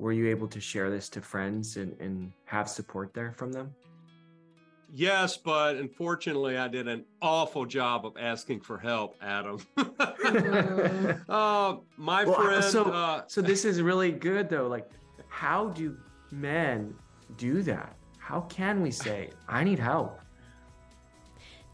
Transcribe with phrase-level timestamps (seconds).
[0.00, 3.74] Were you able to share this to friends and, and have support there from them?
[4.90, 9.60] Yes, but unfortunately, I did an awful job of asking for help, Adam.
[9.76, 12.64] uh, my Well, friend.
[12.64, 14.68] So, uh, so this is really good though.
[14.68, 14.88] Like,
[15.28, 15.98] how do
[16.30, 16.94] men
[17.36, 17.94] do that?
[18.18, 20.18] How can we say, I need help?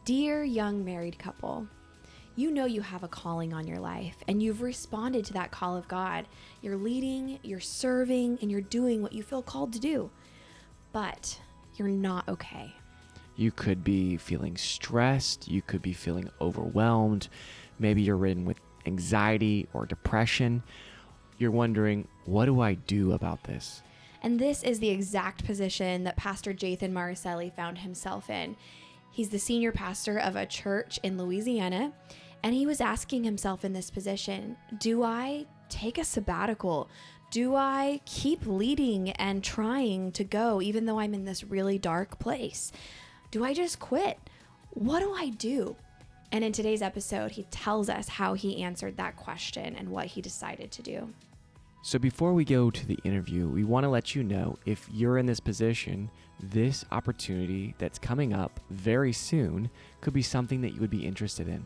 [0.05, 1.69] Dear young married couple,
[2.39, 5.75] you know you have a calling on your life and you've responded to that call
[5.75, 6.27] of God.
[6.67, 10.11] You're leading, you're serving, and you're doing what you feel called to do.
[10.91, 11.39] But
[11.77, 12.75] you're not okay.
[13.37, 15.47] You could be feeling stressed.
[15.47, 17.29] You could be feeling overwhelmed.
[17.79, 20.65] Maybe you're ridden with anxiety or depression.
[21.39, 23.85] You're wondering, what do I do about this?
[24.21, 28.57] And this is the exact position that Pastor Jathan Maricelli found himself in.
[29.13, 31.93] He's the senior pastor of a church in Louisiana,
[32.43, 36.89] and he was asking himself in this position Do I take a sabbatical?
[37.31, 42.19] Do I keep leading and trying to go even though I'm in this really dark
[42.19, 42.73] place?
[43.31, 44.19] Do I just quit?
[44.71, 45.77] What do I do?
[46.33, 50.21] And in today's episode, he tells us how he answered that question and what he
[50.21, 51.09] decided to do.
[51.83, 55.19] So, before we go to the interview, we want to let you know if you're
[55.19, 56.11] in this position,
[56.43, 61.47] this opportunity that's coming up very soon could be something that you would be interested
[61.47, 61.65] in.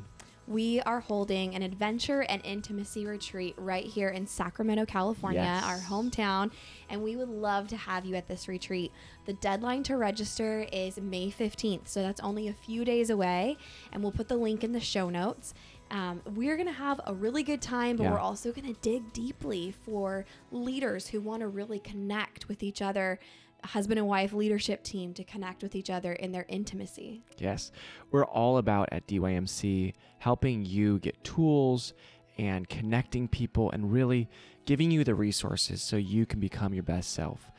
[0.51, 5.63] We are holding an adventure and intimacy retreat right here in Sacramento, California, Yes.
[5.65, 6.51] our hometown,
[6.89, 8.91] and we would love to have you at this retreat.
[9.27, 13.59] The deadline to register is May 15th, so that's only a few days away,
[13.93, 15.55] and we'll put the link in the show notes.
[15.93, 18.11] Um, we're going to have a really good time, but Yeah.
[18.13, 22.83] we're also going to dig deeply for leaders who want to really connect with each
[22.83, 23.21] other,
[23.65, 27.23] husband and wife leadership team to connect with each other in their intimacy.
[27.39, 27.73] Yes,
[28.11, 31.93] we're all about at DYMC helping you get tools
[32.39, 34.29] and connecting people and really
[34.65, 37.51] giving you the resources so you can become your best self.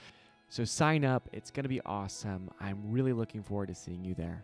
[0.49, 2.49] So sign up, it's going to be awesome.
[2.59, 4.43] I'm really looking forward to seeing you there.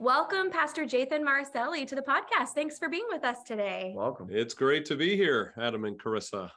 [0.00, 2.48] Welcome, Pastor Jathan Maricelli, to the podcast.
[2.54, 3.92] Thanks for being with us today.
[3.94, 4.28] Welcome.
[4.30, 6.50] it's great to be here, Adam and Carissa.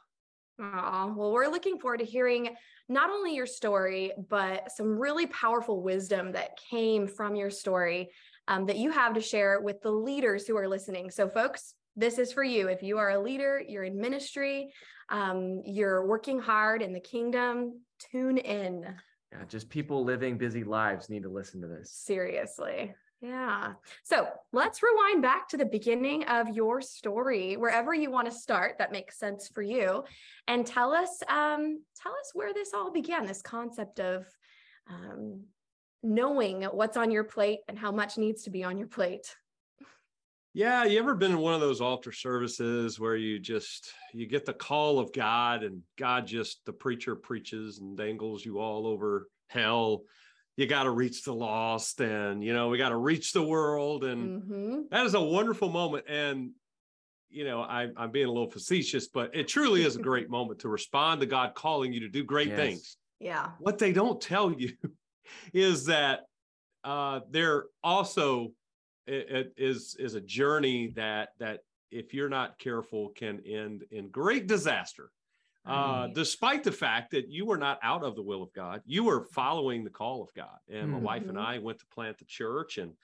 [0.60, 2.54] Aw, well, we're looking forward to hearing
[2.88, 8.10] not only your story, but some really powerful wisdom that came from your story
[8.46, 11.10] um, that you have to share with the leaders who are listening.
[11.10, 12.68] So, folks, this is for you.
[12.68, 14.72] If you are a leader, you're in ministry,
[15.08, 18.84] um, you're working hard in the kingdom, tune in.
[19.32, 21.90] Yeah, just people living busy lives need to listen to this.
[21.92, 22.94] Seriously.
[23.20, 23.72] Yeah.
[24.02, 28.76] So let's rewind back to the beginning of your story, wherever you want to start
[28.78, 30.04] that makes sense for you,
[30.46, 33.24] and tell us, um, tell us where this all began.
[33.24, 34.26] This concept of
[34.90, 35.44] um,
[36.02, 39.34] knowing what's on your plate and how much needs to be on your plate.
[40.52, 44.44] Yeah, you ever been in one of those altar services where you just you get
[44.44, 49.28] the call of God and God just the preacher preaches and dangles you all over
[49.48, 50.02] hell.
[50.56, 54.04] You got to reach the lost and you know, we got to reach the world
[54.04, 56.50] and hmm that is a wonderful moment and
[57.30, 60.60] you know, I, I'm being a little facetious, but it truly is a great moment
[60.60, 62.56] to respond to God calling you to do great Yes.
[62.56, 62.96] things.
[63.18, 63.50] Yeah.
[63.58, 64.72] What they don't tell you
[65.52, 66.26] is that
[66.84, 68.52] uh, there also
[69.06, 74.10] it, it is is a journey that that if you're not careful can end in
[74.10, 75.10] great disaster.
[75.66, 76.14] Uh, Right.
[76.14, 79.22] despite the fact that you were not out of the will of God, you were
[79.32, 80.58] following the call of God.
[80.68, 81.44] And my wife and Mhm.
[81.46, 82.96] I went to plant the church, and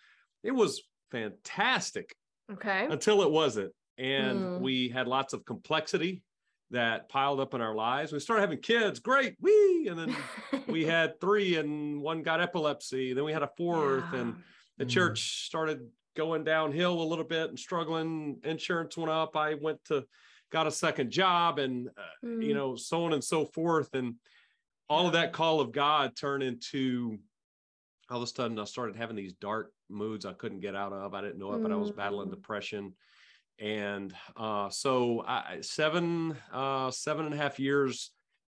[0.42, 2.14] it was fantastic
[2.50, 2.84] Okay.
[2.86, 3.74] until it wasn't.
[3.96, 4.60] And Mm.
[4.60, 6.22] we had lots of complexity
[6.70, 8.12] that piled up in our lives.
[8.12, 10.16] We started having kids, great, wee, and then
[10.68, 13.12] we had three, and one got epilepsy.
[13.14, 14.44] Then we had a fourth, and
[14.76, 14.90] the Mm.
[14.90, 18.40] church started going downhill a little bit and struggling.
[18.44, 19.34] Insurance went up.
[19.36, 20.06] I went to
[20.50, 22.02] got a second job and uh,
[22.40, 22.54] you Mm.
[22.54, 24.16] know so on and so forth and
[24.88, 27.18] all of that call of god turned into
[28.10, 31.14] all of a sudden i started having these dark moods i couldn't get out of
[31.14, 32.32] i didn't know it but i was battling Mm.
[32.32, 32.94] depression
[33.58, 38.10] and uh, so I, seven uh, seven and a half years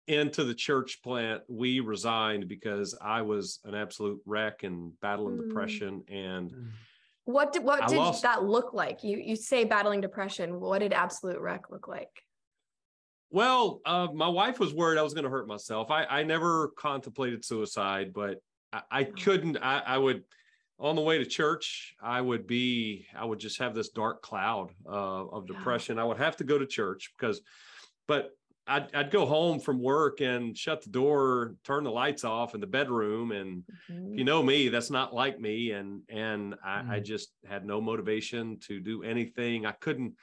[0.07, 5.47] into the church plant we resigned because i was an absolute wreck and battling Mm.
[5.47, 6.53] depression and
[7.27, 9.03] What did what I did lost- that look like?
[9.03, 10.61] You you say battling depression.
[10.61, 12.23] What did absolute wreck look like?
[13.31, 15.91] Well, uh, my wife was worried I was going to hurt myself.
[15.91, 18.37] I, I never contemplated suicide, but
[18.71, 19.57] I, I couldn't.
[19.57, 20.23] I, I would,
[20.79, 24.71] on the way to church, I would be, I would just have this dark cloud
[24.87, 24.91] uh,
[25.27, 25.57] of Yeah.
[25.57, 25.99] depression.
[25.99, 27.41] I would have to go to church because,
[28.07, 28.29] but
[28.67, 32.61] I'd, I'd go home from work and shut the door, turn the lights off in
[32.61, 34.17] the bedroom, and Mm-hmm.
[34.17, 35.71] you know me, that's not like me.
[35.71, 37.03] And and I, I Mm.
[37.05, 39.65] just had no motivation to do anything.
[39.65, 40.15] I couldn't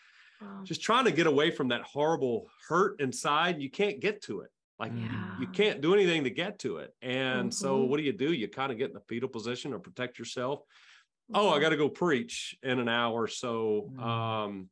[0.42, 0.60] Wow.
[0.64, 4.50] just trying to get away from that horrible hurt inside you can't get to it
[4.80, 5.08] like you-
[5.40, 7.88] you, can't do anything to get to it and so Mhm.
[7.88, 10.60] what do you do you kind of get in the fetal position or protect yourself
[11.32, 11.60] oh i Mhm.
[11.60, 14.02] got to go preach in an hour so Mm.
[14.02, 14.70] um.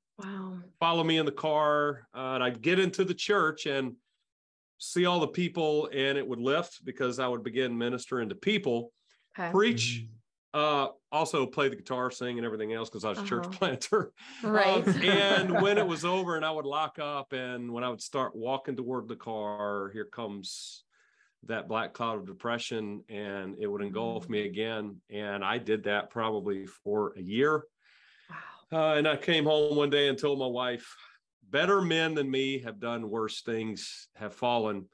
[0.82, 3.94] Follow me in the car uh, and i'd get into the church and
[4.78, 8.92] see all the people and it would lift because i would begin ministering to people
[9.38, 9.50] Okay.
[9.52, 10.08] preach
[10.54, 13.58] uh also play the guitar sing and everything else because i was a church Uh-huh.
[13.58, 14.12] planter
[14.42, 14.84] Right.
[14.84, 18.02] um, and when it was over and I would lock up and when I would
[18.02, 20.84] start walking toward the car, here comes
[21.44, 25.00] that black cloud of depression and it would engulf me again.
[25.10, 27.64] And I did that probably for a year.
[28.72, 28.92] Wow.
[28.92, 30.94] Uh, and I came home one day and told my wife,
[31.50, 34.86] better men than me have done worse things, have fallen.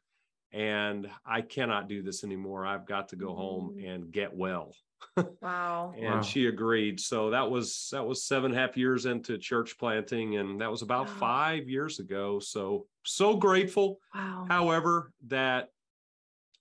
[0.50, 2.64] And I cannot do this anymore.
[2.66, 3.88] I've got to go home Mm.
[3.94, 4.72] and get well
[5.42, 5.92] Wow.
[5.94, 6.22] and Wow.
[6.22, 6.98] she agreed.
[7.00, 10.70] So that was that was seven and a half years into church planting, and that
[10.70, 11.14] was about Wow.
[11.18, 12.38] five years ago.
[12.40, 14.00] So so grateful.
[14.14, 14.46] Wow.
[14.48, 15.68] However, that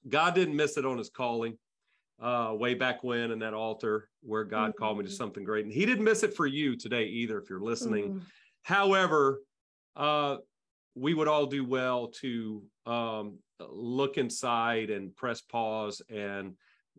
[0.08, 1.58] God didn't miss it on his calling
[2.19, 5.14] uh way back when in that altar where God called me to Mhm.
[5.18, 5.66] something great.
[5.66, 8.14] And he didn't miss it for you today either, if you're listening.
[8.14, 8.22] Mm.
[8.64, 9.44] However,
[9.96, 10.38] uh,
[10.96, 16.56] we would all do well to um, look inside and press pause and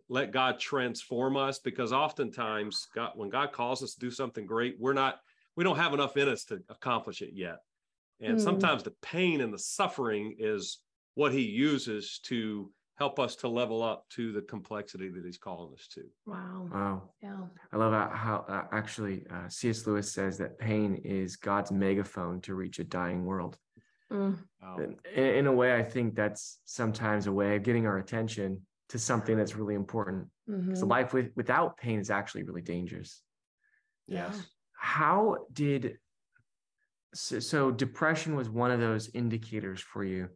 [0.08, 4.76] let God transform us because oftentimes God, when God calls us to do something great,
[4.78, 5.20] we're not,
[5.56, 7.58] we don't have enough in us to accomplish it yet.
[8.20, 8.40] And Mm.
[8.40, 10.78] sometimes the pain and the suffering is
[11.14, 15.72] what he uses to help us to level up to the complexity that he's calling
[15.72, 16.02] us to.
[16.26, 16.68] Wow.
[16.72, 17.02] Wow.
[17.22, 17.36] Yeah.
[17.72, 19.86] I love how, how uh, actually uh, C.S.
[19.86, 23.56] Lewis says that pain is God's megaphone to reach a dying world.
[24.12, 24.38] Mm.
[24.78, 28.62] And in, in a way, I think that's sometimes a way of getting our attention
[28.88, 30.26] to something that's really important.
[30.48, 30.88] Because Mhm.
[30.88, 33.22] life with, without pain is actually really dangerous.
[34.08, 34.26] Yeah.
[34.26, 34.42] yes.
[34.72, 35.98] How did
[37.14, 40.28] so, so depression was one of those indicators for you.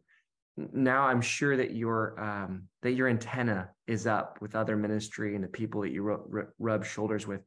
[0.55, 5.43] Now I'm sure that your um, that your antenna is up with other ministry and
[5.43, 7.41] the people that you ru- ru- rub shoulders with.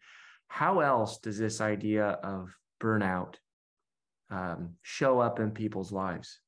[0.49, 3.35] How else does this idea of burnout
[4.31, 6.41] um, show up in people's lives?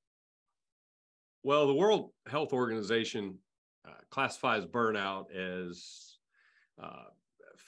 [1.43, 3.39] Well, the World Health Organization
[3.87, 6.17] uh, classifies burnout as
[6.83, 7.05] uh,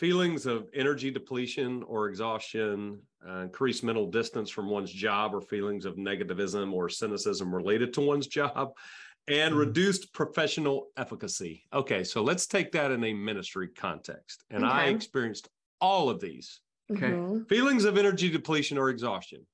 [0.01, 5.85] feelings of energy depletion or exhaustion, uh, increased mental distance from one's job, or feelings
[5.85, 8.73] of negativism or cynicism related to one's job,
[9.29, 9.59] and Mhm.
[9.59, 11.67] reduced professional efficacy.
[11.75, 14.43] Okay, so let's take that in a ministry context.
[14.49, 15.51] And I experienced
[15.83, 17.11] all of these Okay.
[17.11, 17.47] Mhm.
[17.47, 19.47] feelings of energy depletion or exhaustion.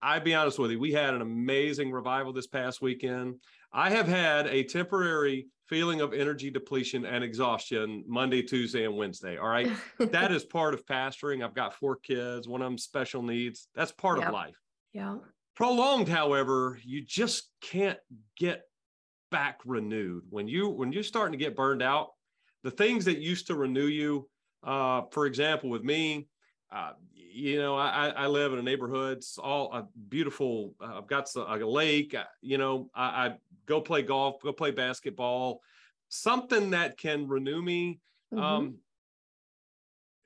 [0.00, 3.40] I'd be honest with you, we had an amazing revival this past weekend.
[3.72, 9.38] I have had a temporary feeling of energy depletion and exhaustion Monday, Tuesday, and Wednesday.
[9.38, 9.70] All right.
[9.98, 11.44] that is part of pastoring.
[11.44, 13.68] I've got four kids, one of them special needs.
[13.76, 14.26] That's part Yep.
[14.28, 14.56] of life.
[14.92, 15.16] yeah.
[15.56, 17.98] Prolonged, however, you just can't
[18.36, 18.62] get
[19.30, 20.24] back renewed.
[20.30, 22.08] When you when you're starting to get burned out,
[22.64, 24.28] the things that used to renew you,
[24.64, 26.28] uh, for example, with me,
[26.72, 29.18] uh, you know, I, I live in a neighborhood.
[29.18, 30.74] It's all a beautiful.
[30.80, 32.14] Uh, I've got like a lake.
[32.14, 33.34] uh, You know, I, I
[33.66, 35.60] go play golf, go play basketball,
[36.08, 38.00] something that can renew me.
[38.32, 38.38] Mhm.
[38.42, 38.80] Um,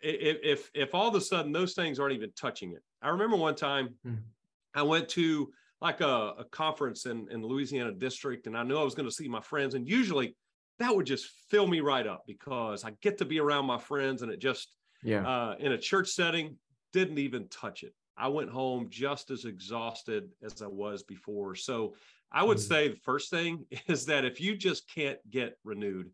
[0.00, 2.82] if if if all of a sudden those things aren't even touching it.
[3.02, 4.24] I remember one time Mhm.
[4.74, 8.82] I went to like a, a conference in in Louisiana district, and I knew I
[8.84, 10.36] was going to see my friends, and usually
[10.78, 14.22] that would just fill me right up because I get to be around my friends,
[14.22, 15.26] and it just Yeah.
[15.26, 16.58] uh, in a church setting
[16.92, 17.94] didn't even touch it.
[18.16, 21.54] I went home just as exhausted as I was before.
[21.56, 21.94] So
[22.34, 22.68] I would Mhm.
[22.68, 26.10] say the first thing is that if you just can't get renewed,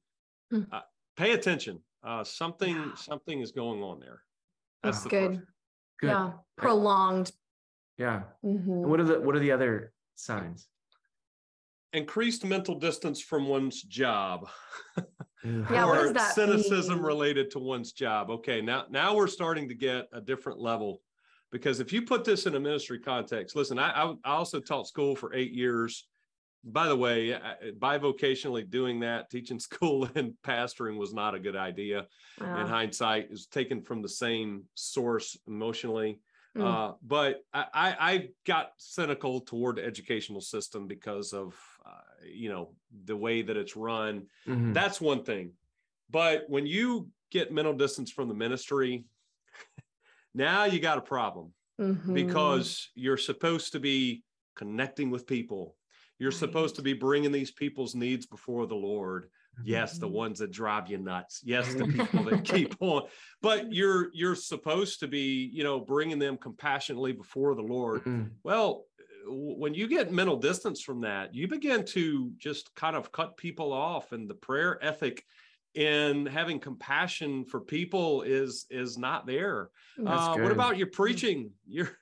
[0.52, 0.66] Mm.
[0.72, 0.82] uh,
[1.16, 1.82] pay attention.
[2.02, 2.94] Uh, something Yeah.
[2.94, 4.22] something is going on there.
[4.82, 5.34] That's the good.
[5.36, 5.46] first-
[6.00, 6.06] Good.
[6.08, 6.32] Yeah.
[6.56, 7.32] Prolonged
[7.98, 8.22] Yeah.
[8.44, 8.64] Mhm.
[8.88, 10.68] What are the what are the other signs?
[11.92, 14.48] Increased mental distance from one's job.
[15.42, 17.02] Yeah, what or does that cynicism mean?
[17.06, 18.28] related to one's job.
[18.28, 21.02] Okay, now now we're starting to get a different level
[21.50, 24.86] because if you put this in a ministry context, listen, I I, I also taught
[24.88, 26.06] school for eight years.
[26.62, 31.56] By the way, I- bivocationally doing that, teaching school and pastoring was not a good
[31.56, 32.06] idea.
[32.40, 32.66] In Wow.
[32.66, 36.20] hindsight, is taken from the same source emotionally.
[36.56, 36.64] Mm.
[36.64, 41.54] Uh, but I, I, I got cynical toward the educational system because of
[41.86, 41.90] uh,
[42.26, 44.74] you know the way that it's run Mhm.
[44.74, 45.52] that's one thing.
[46.10, 49.04] But when you get mental distance from the ministry,
[50.34, 52.14] now you got a problem Mhm.
[52.14, 54.24] because you're supposed to be
[54.56, 55.76] connecting with people.
[56.18, 59.30] You're supposed to be bringing these people's needs before the Lord.
[59.64, 60.12] Yes, the Mhm.
[60.12, 61.42] ones that drive you nuts.
[61.44, 63.08] Yes, the people that keep on.
[63.42, 68.04] But you're you're supposed to be, you know, bringing them compassionately before the Lord.
[68.04, 68.30] Mhm.
[68.42, 68.86] Well,
[69.26, 73.72] when you get mental distance from that, you begin to just kind of cut people
[73.72, 75.24] off, and the prayer ethic
[75.74, 79.70] in having compassion for people is is not there.
[80.04, 81.50] Uh, what about your preaching?
[81.66, 81.96] You're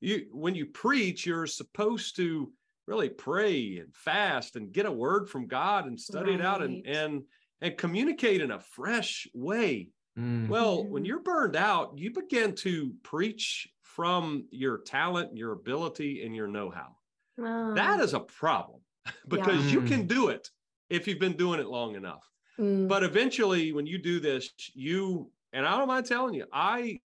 [0.00, 2.52] you when you preach, you're supposed to
[2.86, 6.84] really pray and fast and get a word from God and study it out and
[6.86, 7.22] and
[7.60, 9.90] and communicate in a fresh way.
[10.18, 10.48] Mm.
[10.48, 16.34] Well, when you're burned out, you begin to preach from your talent, your ability, and
[16.34, 16.96] your know-how.
[17.38, 18.02] That Oh.
[18.02, 18.80] is a problem
[19.28, 20.50] because you can do it
[20.90, 22.28] if you've been doing it long enough.
[22.58, 22.88] Mm.
[22.88, 27.00] But eventually, when you do this, you and I don't mind telling you, I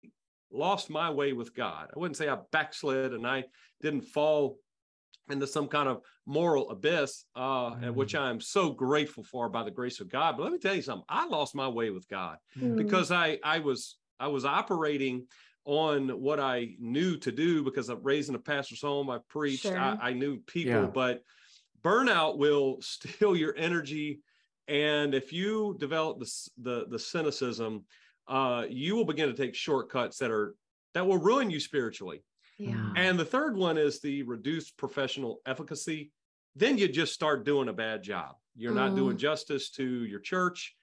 [0.51, 1.89] lost my way with God.
[1.95, 3.45] I wouldn't say I backslid and I
[3.81, 4.57] didn't fall
[5.29, 9.71] into some kind of moral abyss, uh, and which I'm so grateful for by the
[9.71, 10.37] grace of God.
[10.37, 12.77] But let me tell you something: I lost my way with God Mm.
[12.77, 15.27] because I I was I was operating
[15.65, 19.09] on what I knew to do because I'm raised in a pastor's home.
[19.09, 19.63] I preached.
[19.63, 19.77] Sure.
[19.79, 20.85] I, I knew people, Yeah.
[20.93, 21.23] but
[21.83, 24.19] burnout will steal your energy,
[24.67, 27.83] and if you develop the the, the cynicism,
[28.27, 30.55] uh, you will begin to take shortcuts that are
[30.93, 32.23] that will ruin you spiritually.
[32.57, 32.93] yeah.
[32.95, 36.11] And the third one is the reduced professional efficacy.
[36.55, 38.35] Then you just start doing a bad job.
[38.55, 38.95] You're not Mm.
[38.95, 40.73] doing justice to your church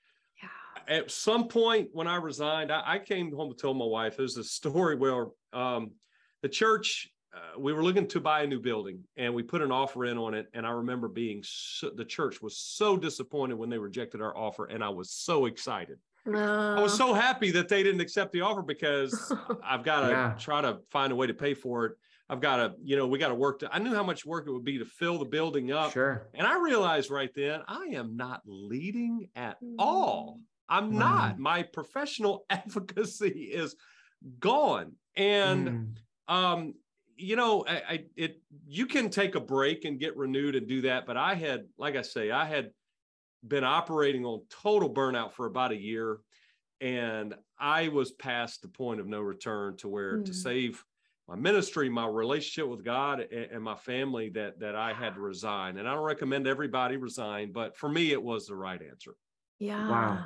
[0.42, 0.48] Yeah.
[0.98, 4.36] at some point when I resigned, I, I came home to tell my wife there's
[4.36, 5.92] a story where um,
[6.42, 9.72] the church, uh, we were looking to buy a new building and we put an
[9.72, 10.48] offer in on it.
[10.52, 14.66] And I remember being, so, the church was so disappointed when they rejected our offer.
[14.66, 15.98] And I was so excited.
[16.26, 19.32] I was so happy that they didn't accept the offer because
[19.64, 20.34] I've got to Yeah.
[20.38, 21.92] try to find a way to pay for it.
[22.28, 23.58] I've got to, you know, we got to work.
[23.60, 25.92] To, I knew how much work it would be to fill the building up.
[25.92, 26.28] Sure.
[26.34, 29.74] And I realized right then, I am not leading at Mm.
[29.78, 30.40] all.
[30.68, 30.98] I'm Wow.
[30.98, 31.38] not.
[31.38, 33.74] My professional efficacy is
[34.38, 34.92] gone.
[35.16, 36.34] And Mm.
[36.34, 36.74] um,
[37.16, 40.82] you know, I, I it you can take a break and get renewed and do
[40.82, 41.06] that.
[41.06, 42.70] But I had, like I say, I had
[43.46, 46.18] been operating on total burnout for about a year.
[46.80, 50.34] And I was past the point of no return to where to Mm.
[50.34, 50.84] save
[51.28, 55.20] my ministry, my relationship with God and, and my family that that I had to
[55.20, 55.78] resign.
[55.78, 59.14] And I don't recommend everybody resign, but for me, it was the right answer.
[59.58, 59.88] yeah.
[59.88, 60.24] Wow.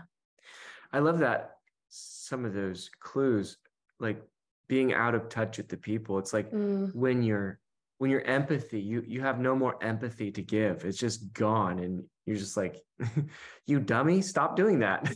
[0.92, 1.56] I love that.
[1.88, 3.58] Some of those clues,
[4.00, 4.22] like
[4.68, 6.18] being out of touch with the people.
[6.18, 6.94] It's like Mm.
[6.94, 7.58] when you're
[7.98, 10.84] when your empathy, you you have no more empathy to give.
[10.84, 12.76] It's just gone, and you're just like,
[13.66, 15.10] you dummy, stop doing that.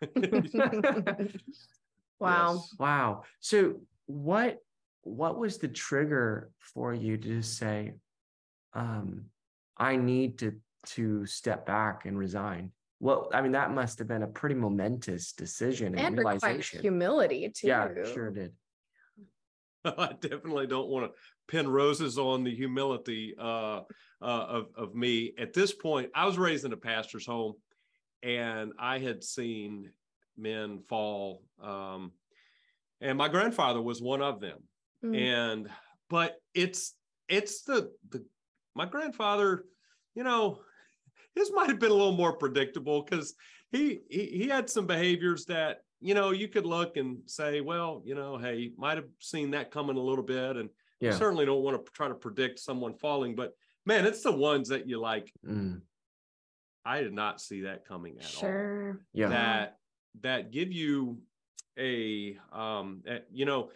[2.18, 2.52] wow.
[2.54, 2.74] Yes.
[2.78, 3.22] Wow.
[3.40, 4.58] So what
[5.02, 7.94] what was the trigger for you to just say,
[8.74, 9.24] um,
[9.76, 10.60] I need to
[10.94, 12.72] to step back and resign?
[13.00, 16.82] Well, I mean, that must have been a pretty momentous decision and, And realization.
[16.82, 17.68] humility too.
[17.68, 18.52] Yeah, sure did.
[19.84, 21.18] I definitely don't want to
[21.48, 23.80] pin roses on the humility uh,
[24.22, 25.32] uh, of of me.
[25.38, 27.54] At this point, I was raised in a pastor's home,
[28.22, 29.90] and I had seen
[30.36, 32.12] men fall, um,
[33.00, 34.58] and my grandfather was one of them.
[35.04, 35.16] Mm.
[35.16, 35.70] And
[36.08, 36.94] but it's
[37.28, 38.24] it's the the
[38.74, 39.64] my grandfather,
[40.14, 40.58] you know,
[41.34, 43.34] his might have been a little more predictable because
[43.72, 48.02] he, he he had some behaviors that you know you could look and say, well,
[48.04, 51.12] you know, hey, might have seen that coming a little bit, and Yeah.
[51.12, 53.52] certainly don't want to try to predict someone falling, but
[53.86, 55.32] man, it's the ones that you like.
[55.46, 55.80] Mm,
[56.84, 58.40] I did not see that coming at all.
[58.40, 59.00] Sure.
[59.12, 59.28] yeah.
[59.28, 59.76] That
[60.22, 61.18] that give you
[61.78, 63.70] a um eh, you know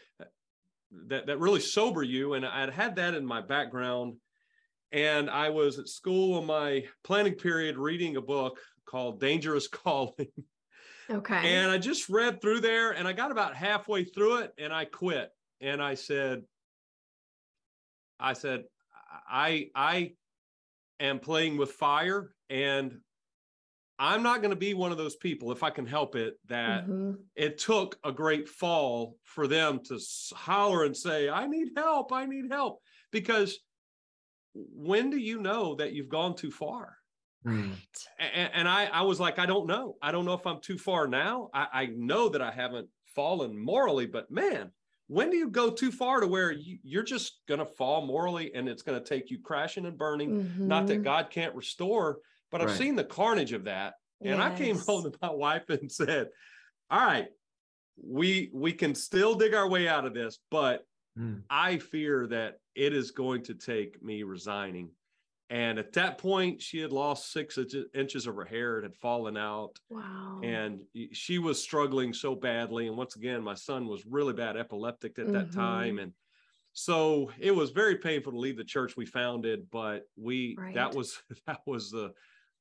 [1.09, 4.17] that that really sober you, and I'd had that in my background.
[4.93, 10.29] And I was at school on my planning period reading a book called Dangerous Calling.
[11.11, 11.63] Okay.
[11.63, 14.85] And I just read through there and I got about halfway through it and I
[14.85, 15.31] quit.
[15.61, 16.45] And I said,
[18.19, 18.65] I said,
[19.29, 20.15] I I
[21.01, 23.01] am playing with fire and
[23.99, 26.85] I'm not going to be one of those people if I can help it that
[26.89, 27.31] Mhm.
[27.37, 30.01] it took a great fall for them to
[30.35, 32.81] holler and say, I need help, I need help.
[33.13, 33.61] Because
[34.55, 36.99] when do you know that you've gone too far?
[37.47, 37.77] Mm.
[38.19, 39.97] And, and I, I was like, I don't know.
[40.03, 41.51] I don't know if I'm too far now.
[41.53, 44.73] I, I know that I haven't fallen morally, but man,
[45.07, 48.55] when do you go too far to where you, you're just going to fall morally
[48.55, 50.35] and it's going to take you crashing and burning?
[50.65, 51.05] Not that Mhm.
[51.05, 52.21] God can't restore,
[52.51, 52.77] but I've Right.
[52.77, 53.95] seen the carnage of that.
[54.25, 56.29] And I came home to my wife and said,
[56.91, 57.29] all right,
[57.97, 60.85] we we can still dig our way out of this, but
[61.17, 61.45] Mm.
[61.49, 64.91] I fear that it is going to take me resigning.
[65.51, 67.59] And at that point, she had lost six
[67.95, 68.79] inches of her hair.
[68.79, 70.61] It had fallen out, Wow.
[70.71, 72.89] and she was struggling so badly.
[72.89, 75.53] And once again, my son was really bad epileptic at that Mhm.
[75.53, 76.15] time, and
[76.73, 79.71] so it was very painful to leave the church we founded.
[79.71, 82.15] But we that was that was the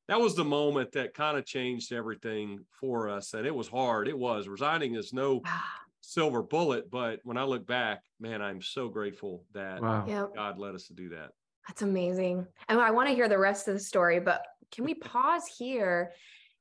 [0.07, 3.33] that was the moment that kind of changed everything for us.
[3.33, 4.07] And it was hard.
[4.07, 8.61] It was resigning is no Ah, silver bullet, but when I look back, man, I'm
[8.61, 10.05] so grateful that Wow.
[10.07, 10.33] Yep.
[10.35, 11.31] God led us to do that.
[11.67, 12.45] That's amazing.
[12.67, 16.11] And I want to hear the rest of the story, but can we pause here?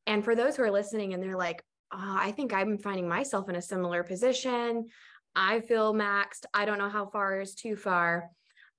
[0.07, 3.49] And for those who are listening and they're like, oh, I think I'm finding myself
[3.49, 4.89] in a similar position.
[5.35, 6.45] I feel maxed.
[6.55, 8.31] I don't know how far is too far.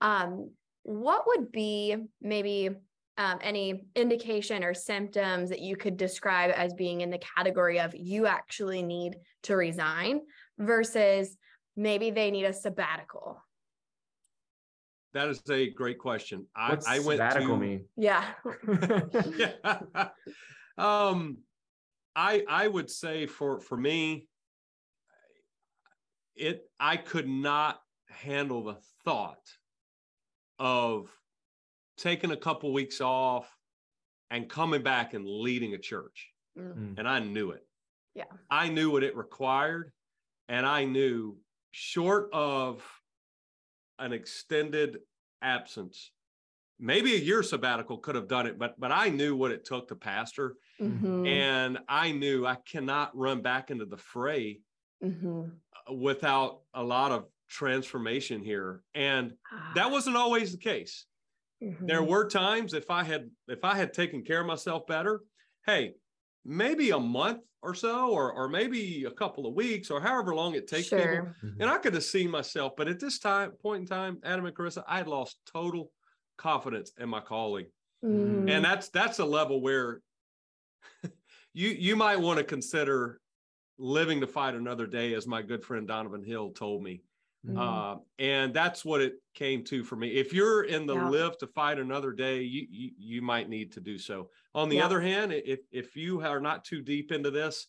[0.01, 0.51] Um,
[0.83, 2.69] what would be maybe
[3.17, 7.95] um, any indication or symptoms that you could describe as being in the category of
[7.95, 10.21] you actually need to resign
[10.57, 11.37] versus
[11.75, 13.41] maybe they need a sabbatical?
[15.13, 16.47] That is a great question.
[16.55, 17.85] I, What's I went sabbatical to, mean?
[17.95, 18.25] Yeah.
[19.37, 19.53] yeah.
[20.77, 21.37] um,
[22.15, 24.27] I I would say for for me,
[26.35, 27.79] it I could not
[28.09, 29.47] handle the thought
[30.59, 31.09] of
[31.97, 33.49] taking a couple weeks off
[34.31, 36.31] and coming back and leading a church.
[36.57, 36.97] Mm.
[36.97, 37.65] And I knew it.
[38.15, 38.25] Yeah.
[38.49, 39.91] I knew what it required.
[40.49, 41.37] And I knew
[41.71, 42.83] short of
[43.99, 44.97] an extended
[45.43, 46.11] absence,
[46.79, 49.87] maybe a year sabbatical could have done it, but but I knew what it took
[49.89, 50.57] to pastor.
[50.81, 51.27] Mhm.
[51.27, 54.61] And I knew I cannot run back into the fray
[55.03, 55.59] Mhm.
[55.91, 58.83] without a lot of transformation here.
[58.95, 59.73] And Ah.
[59.75, 61.05] that wasn't always the case.
[61.87, 62.07] There Mhm.
[62.07, 65.21] were times if I had if I had taken care of myself better,
[65.65, 65.95] hey,
[66.45, 70.55] maybe a month or so, or or maybe a couple of weeks, or however long
[70.55, 71.05] it takes people.
[71.05, 71.35] Sure.
[71.59, 74.55] And I could have seen myself, but at this time point in time, Adam and
[74.55, 75.91] Carissa, I had lost total
[76.37, 77.67] confidence in my calling.
[78.03, 78.49] Mhm.
[78.49, 80.01] And that's that's a level where
[81.53, 83.19] you you might want to consider
[83.77, 87.01] living to fight another day, as my good friend Donovan Hill told me.
[87.43, 87.83] Mhm.
[87.83, 90.09] Uh, and that's what it came to for me.
[90.15, 91.11] If you're in the Yeah.
[91.11, 94.31] live to fight another day, you, you you might need to do so.
[94.55, 94.81] On the Yeah.
[94.81, 97.67] other hand, if if you are not too deep into this,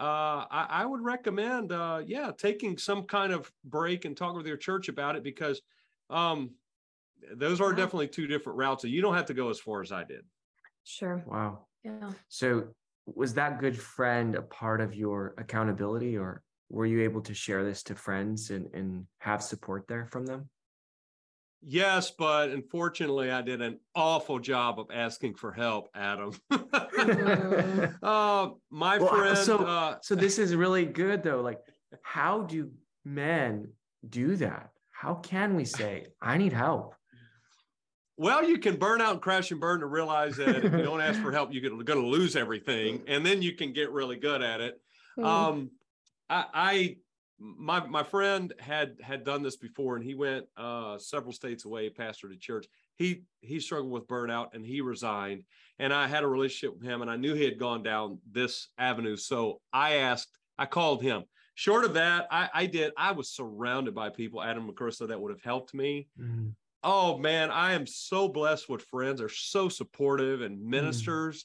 [0.00, 4.46] uh, I, I would recommend, uh, yeah, taking some kind of break and talk with
[4.46, 5.62] your church about it because
[6.10, 6.56] um,
[7.34, 7.74] those are Yeah.
[7.74, 10.26] definitely two different routes, and you don't have to go as far as I did.
[10.84, 11.22] Sure.
[11.26, 11.66] Wow.
[11.82, 12.14] Yeah.
[12.28, 12.74] So
[13.06, 17.64] was that good friend a part of your accountability or were you able to share
[17.64, 20.48] this to friends and, and have support there from them?
[21.60, 26.32] Yes, but unfortunately, I did an awful job of asking for help, Adam.
[26.50, 26.60] uh,
[28.70, 31.40] my Well, friend, so- uh, So this is really good though.
[31.40, 31.60] Like,
[32.02, 32.70] how do
[33.04, 33.72] men
[34.08, 34.70] do that?
[34.92, 36.94] How can we say, I need help?
[38.20, 41.00] well, you can burn out and crash and burn to realize that if you don't
[41.00, 44.42] ask for help, you're going to lose everything, and then you can get really good
[44.42, 44.80] at it.
[45.16, 45.24] Mhm.
[45.24, 45.70] Um,
[46.28, 46.96] I, I
[47.38, 51.90] my my friend had had done this before, and he went uh, several states away,
[51.90, 52.66] pastored a church.
[52.96, 55.44] He he struggled with burnout, and he resigned.
[55.78, 58.68] And I had a relationship with him, and I knew he had gone down this
[58.78, 59.16] avenue.
[59.16, 61.24] So I asked, I called him.
[61.54, 62.92] Short of that, I, I did.
[62.96, 66.08] I was surrounded by people, Adam Carissa, that would have helped me.
[66.18, 69.18] Mm, Oh man, I am so blessed with friends.
[69.18, 70.70] They're so supportive and Mm.
[70.70, 71.44] ministers.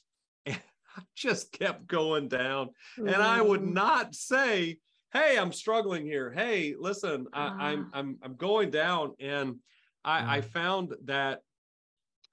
[0.96, 3.72] I just kept going down and I would Mhm.
[3.72, 4.78] not say,
[5.12, 6.32] "Hey, I'm struggling here.
[6.32, 7.98] Hey, listen, I, I'm Ah.
[7.98, 9.60] I'm I'm going down." And
[10.04, 10.44] I, I Mm.
[10.44, 11.42] found that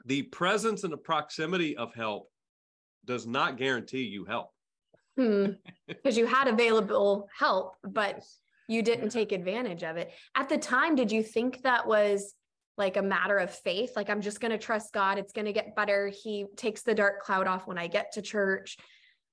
[0.06, 2.32] the presence and the proximity of help
[3.06, 4.52] does not guarantee you help.
[5.18, 5.46] Hmm.
[5.88, 8.24] Because you had available help, but
[8.68, 10.14] you didn't take advantage of it.
[10.36, 12.34] At the time, did you think that was
[12.78, 13.92] like a matter of faith?
[13.96, 15.18] Like, I'm just going to trust God.
[15.18, 16.08] It's going to get better.
[16.08, 18.78] He takes the dark cloud off when I get to church.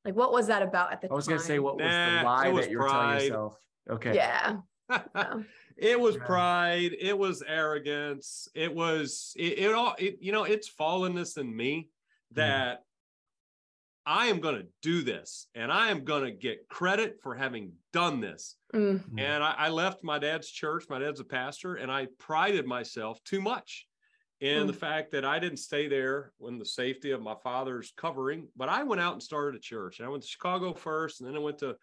[0.05, 1.15] Like, what was that about at the time?
[1.15, 3.03] I was gonna say, what was Nah, the lie was that you were pride.
[3.03, 3.59] telling yourself?
[3.91, 4.15] Okay.
[4.15, 4.57] Yeah.
[5.15, 5.35] Yeah.
[5.77, 10.71] it was pride it was arrogance it was it, it all it, you know it's
[10.71, 11.91] fallenness in me
[12.33, 12.41] mm-hmm.
[12.41, 12.85] that
[14.09, 17.73] i am going to do this and i am going to get credit for having
[17.93, 19.03] done this Mm.
[19.09, 19.21] Mm.
[19.21, 23.23] and I, I left my dad's church my dad's a pastor and i prided myself
[23.25, 23.87] too much
[24.41, 28.49] in the fact that i didn't stay there when the safety of my father's covering
[28.57, 31.29] but i went out and started a church and i went to chicago first and
[31.29, 31.77] then i went to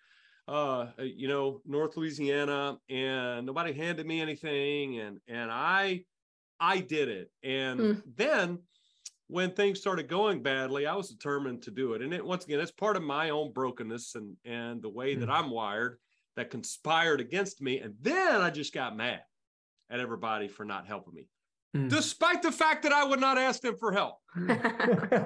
[0.48, 6.04] uh you know north louisiana and nobody handed me anything and and i
[6.60, 8.02] i did it and Mm.
[8.16, 8.60] then
[9.28, 12.60] when things started going badly i was determined to do it and it once again
[12.60, 15.34] it's part of my own brokenness and and the way that Mm.
[15.34, 15.98] i'm wired
[16.36, 19.22] that conspired against me and then i just got mad
[19.90, 21.28] at everybody for not helping me
[21.76, 21.90] Mm.
[21.90, 24.20] despite the fact that i would not ask them for help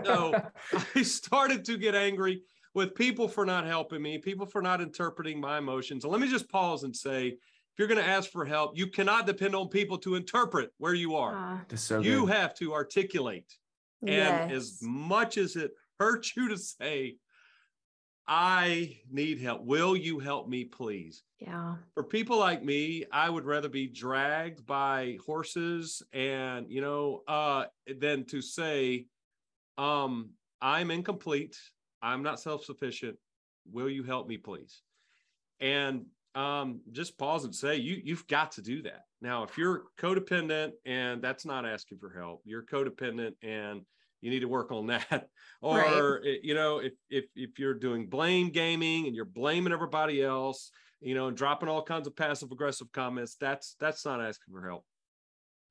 [0.06, 0.34] So
[0.96, 2.42] I started to get angry
[2.74, 6.04] with people for not helping me, people for not interpreting my emotions.
[6.04, 7.40] And let me just pause and say, if
[7.80, 11.16] you're going to ask for help, you cannot depend on people to interpret where you
[11.16, 11.66] are.
[11.76, 12.36] So you good.
[12.36, 13.52] have to articulate.
[14.08, 17.18] And as much as it hurts you to say,
[18.28, 19.66] I need help.
[19.66, 21.24] Will you help me, please?
[21.40, 21.76] yeah.
[21.94, 27.66] for people like me, I would rather be dragged by horses and you know, uh,
[28.00, 29.06] than to say,
[29.78, 30.32] um,
[30.62, 31.58] I'm incomplete,
[32.02, 33.18] I'm not self-sufficient.
[33.72, 34.82] Will you help me, please?
[35.62, 39.04] And um, just pause and say, you you've got to do that.
[39.22, 43.82] Now, if you're codependent and that's not asking for help, you're codependent and
[44.22, 45.30] you need to work on that.
[45.62, 50.24] Or eh, you know, if if if you're doing blame gaming and you're blaming everybody
[50.24, 54.54] else, you know, and dropping all kinds of passive aggressive comments, that's that's not asking
[54.54, 54.86] for help.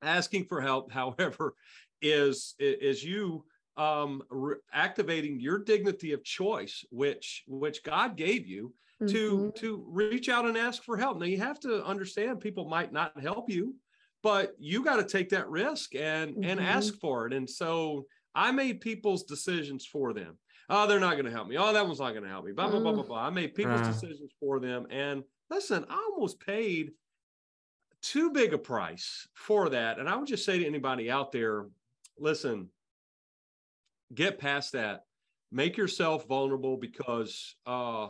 [0.03, 1.55] Asking for help, however,
[2.03, 3.45] is is you
[3.77, 8.71] um re- activating your dignity of choice which which God gave you
[9.07, 9.51] to Mhm.
[9.55, 11.17] to reach out and ask for help.
[11.17, 13.75] Now you have to understand people might not help you,
[14.21, 16.59] but you got to take that risk and and Mhm.
[16.59, 17.33] ask for it.
[17.33, 20.37] And so I made people's decisions for them.
[20.69, 21.57] Oh, they're not going to help me.
[21.57, 22.51] Oh, that one's not going to help me.
[22.51, 23.07] Blah blah blah blah Mm.
[23.07, 23.25] blah.
[23.25, 23.81] I made people's Uh.
[23.81, 24.85] decisions for them.
[24.89, 26.93] And listen, I almost paid
[28.01, 29.99] too big a price for that.
[29.99, 31.69] And I would just say to anybody out there,
[32.17, 32.71] listen,
[34.13, 35.05] get past that.
[35.51, 38.09] Make yourself vulnerable because uh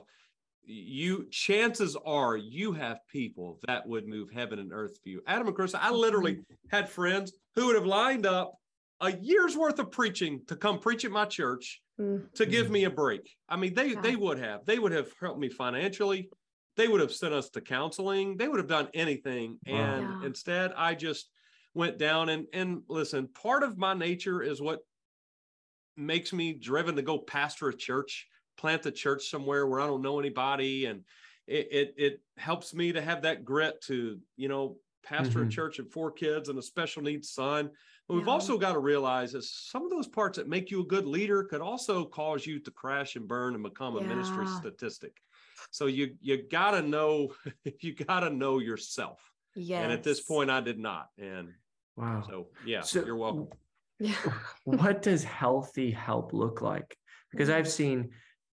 [0.71, 5.21] you chances are you have people that would move heaven and earth for you.
[5.25, 8.53] Adam and Chris, I literally had friends who would have lined up
[9.01, 12.31] a year's worth of preaching to come preach at my church Mm.
[12.35, 13.29] to give me a break.
[13.49, 13.99] I mean, they Yeah.
[14.01, 14.65] they would have.
[14.65, 16.29] They would have helped me financially.
[16.77, 18.37] They would have sent us to counseling.
[18.37, 19.59] They would have done anything.
[19.67, 19.75] Wow.
[19.75, 20.27] And Yeah.
[20.27, 21.29] instead, I just
[21.73, 24.79] went down and and listen, part of my nature is what
[25.97, 28.27] makes me driven to go pastor a church,
[28.59, 30.85] plant the church somewhere where I don't know anybody.
[30.85, 31.03] And
[31.47, 35.51] it it, it helps me to have that grit to, you know, pastor a Mhm.
[35.51, 37.71] church and four kids and a special needs son.
[38.07, 38.33] But we've Yeah.
[38.33, 41.43] also got to realize that some of those parts that make you a good leader
[41.43, 45.15] could also cause you to crash and burn and become a ministry statistic.
[45.71, 47.33] So you you gotta know
[47.81, 49.19] you gotta know yourself.
[49.55, 49.83] Yes.
[49.83, 51.09] And at this point, I did not.
[51.17, 51.53] And
[51.95, 52.23] Wow.
[52.29, 53.47] so yeah, So- you're welcome.
[53.99, 54.13] Yeah.
[54.65, 56.97] what does healthy help look like?
[57.31, 58.11] Because I've seen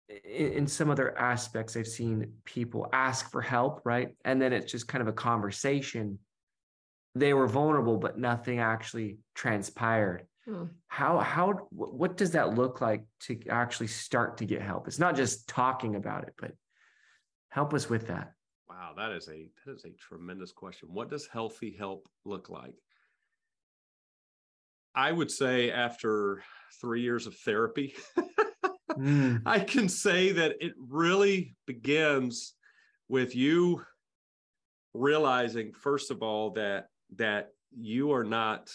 [0.10, 4.16] in, in some other aspects, I've seen people ask for help, right?
[4.26, 6.20] And then it's just kind of a conversation.
[7.16, 10.26] They were vulnerable, but nothing actually transpired.
[10.46, 10.66] Hmm.
[10.88, 14.88] How how what does that look like to actually start to get help?
[14.88, 16.52] It's not just talking about it, but
[17.50, 18.34] help us with that.
[18.70, 20.90] Wow, that is a that is a tremendous question.
[20.92, 22.76] What does healthy help look like?
[24.96, 26.44] I would say after
[26.82, 27.94] three years of therapy,
[29.00, 32.56] Mm, I can say that it really begins
[33.08, 33.86] with you
[34.94, 38.70] realizing, first of all, that that you are not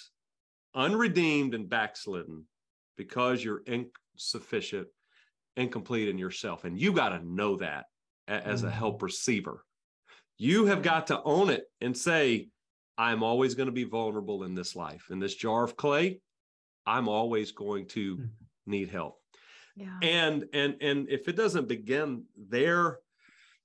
[0.75, 2.45] unredeemed and backslidden
[2.97, 4.89] because you're insufficient,
[5.57, 7.87] incomplete in yourself, and you got to know that
[8.29, 8.73] a- as a Mhm.
[8.73, 9.65] help receiver.
[10.39, 12.49] You have got to own it and say,
[12.97, 15.11] I'm always going to be vulnerable in this life.
[15.11, 16.21] In this jar of clay,
[16.87, 18.31] I'm always going to Mhm.
[18.67, 19.21] need help
[19.77, 19.99] Yeah.
[20.03, 22.99] and and and if it doesn't begin there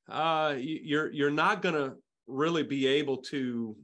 [0.10, 1.96] uh you're you're not to
[2.26, 3.76] really be able to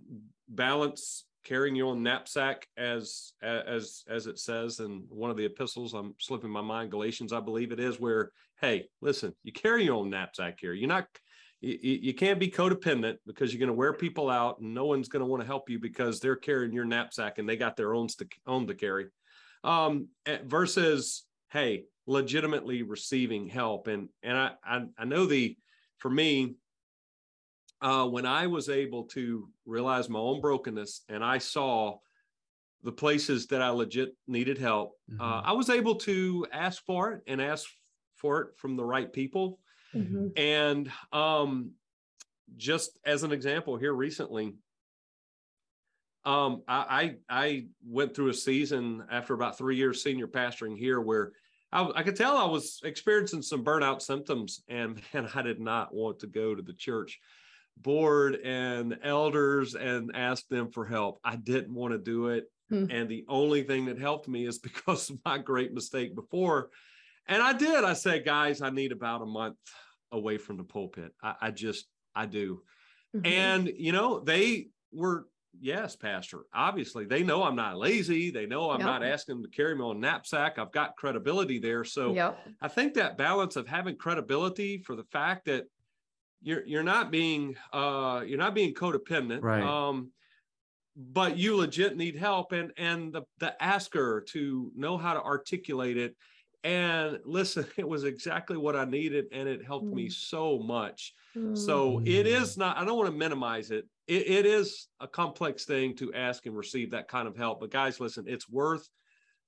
[0.49, 5.93] balance carrying your own knapsack as as as it says in one of the epistles.
[5.93, 6.91] I'm slipping my mind.
[6.91, 10.73] Galatians i believe it is where hey listen you carry your own knapsack here.
[10.73, 11.07] You're not
[11.61, 15.07] you, you can't be codependent because you're going to wear people out and no one's
[15.07, 17.93] going to want to help you because they're carrying your knapsack and they got their
[17.93, 19.05] own to own to carry.
[19.63, 20.07] Um
[20.45, 25.57] versus hey legitimately receiving help and and I, I i know the
[25.97, 26.55] for me
[27.81, 31.97] uh, when I was able to realize my own brokenness and I saw
[32.83, 35.45] the places that I legit needed help, uh, Mhm.
[35.45, 37.67] I was able to ask for it and ask
[38.15, 39.59] for it from the right people.
[39.93, 40.37] Mhm.
[40.37, 41.73] And um,
[42.55, 44.55] just as an example, here recently,
[46.23, 50.99] um, I, I I went through a season after about three years senior pastoring here
[50.99, 51.33] where
[51.75, 55.93] I, I could tell I was experiencing some burnout symptoms, and man, I did not
[55.93, 57.19] want to go to the church
[57.77, 61.19] board and elders and ask them for help.
[61.23, 62.85] I didn't want to do it, Hmm.
[62.89, 66.69] and the only thing that helped me is because of my great mistake before.
[67.27, 67.83] And I did.
[67.83, 69.57] I said, guys, I need about a month
[70.11, 71.11] away from the pulpit.
[71.21, 71.85] I, I just,
[72.15, 72.61] I do.
[73.15, 73.27] Mhm.
[73.27, 75.27] And, you know, they were,
[75.59, 78.31] yes, Pastor, obviously they know I'm not lazy.
[78.31, 78.85] They know I'm Yep.
[78.87, 80.57] not asking them to carry me on a knapsack.
[80.59, 81.83] I've got credibility there.
[81.83, 82.47] So Yep.
[82.61, 85.65] I think that balance of having credibility for the fact that
[86.41, 89.41] you're, you're not being, uh, you're not being codependent.
[89.41, 89.63] Right.
[89.63, 90.11] Um,
[90.95, 95.97] but you legit need help and, and the, the asker to know how to articulate
[95.97, 96.15] it
[96.63, 100.13] and listen, it was exactly what I needed, and it helped me Mm.
[100.13, 101.13] so much.
[101.35, 101.55] Mm.
[101.55, 102.57] So it Mm.
[102.57, 103.87] not, I don't want to minimize it.
[104.07, 104.27] It.
[104.27, 107.59] It is a complex thing to ask and receive that kind of help.
[107.59, 108.87] But guys, listen, it's worth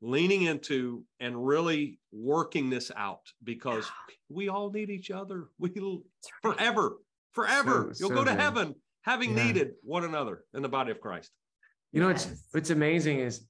[0.01, 3.89] leaning into and really working this out because
[4.29, 5.45] we all need each other.
[5.59, 5.71] We
[6.41, 6.97] forever,
[7.33, 7.91] forever.
[7.93, 8.39] So- You'll so go to good.
[8.39, 9.45] heaven having Yeah.
[9.45, 11.31] needed one another in the body of Christ.
[11.93, 12.47] You know, what's Yes.
[12.51, 13.47] what's amazing is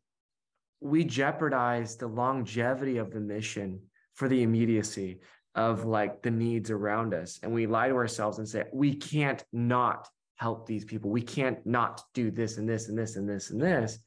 [0.80, 3.82] we jeopardize the longevity of the mission
[4.14, 5.22] for the immediacy
[5.56, 7.40] of like the needs around us.
[7.42, 10.08] And we lie to ourselves and say, we can't not
[10.38, 11.12] help these people.
[11.12, 14.00] We can't not do this and this and this and this and this.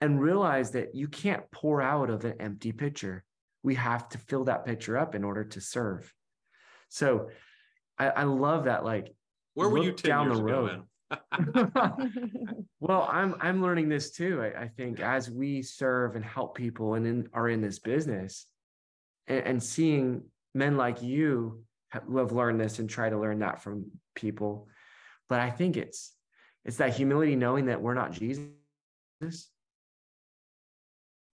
[0.00, 3.24] And realize that you can't pour out of an empty pitcher.
[3.64, 6.12] We have to fill that pitcher up in order to serve.
[6.88, 7.30] So
[7.98, 8.84] I, I love that.
[8.84, 9.12] Like,
[9.54, 10.66] Where were you 10 down years the road.
[10.66, 10.82] man?
[12.80, 14.42] well, I'm I'm learning this too.
[14.42, 18.46] I, I think as we serve and help people and in, are in this business,
[19.26, 20.22] and, and seeing
[20.54, 21.64] men like you
[22.04, 24.68] who have learned this and try to learn that from people,
[25.28, 26.14] but I think it's
[26.64, 28.48] it's that humility knowing that we're not Jesus,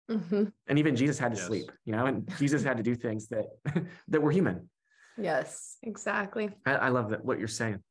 [0.09, 0.51] Mhm.
[0.67, 1.47] and even Jesus had to Yes.
[1.47, 3.45] sleep, you know, and Jesus had to do things that
[4.09, 4.69] that were human.
[5.17, 6.49] Yes, exactly.
[6.65, 7.81] I, I love that what you're saying.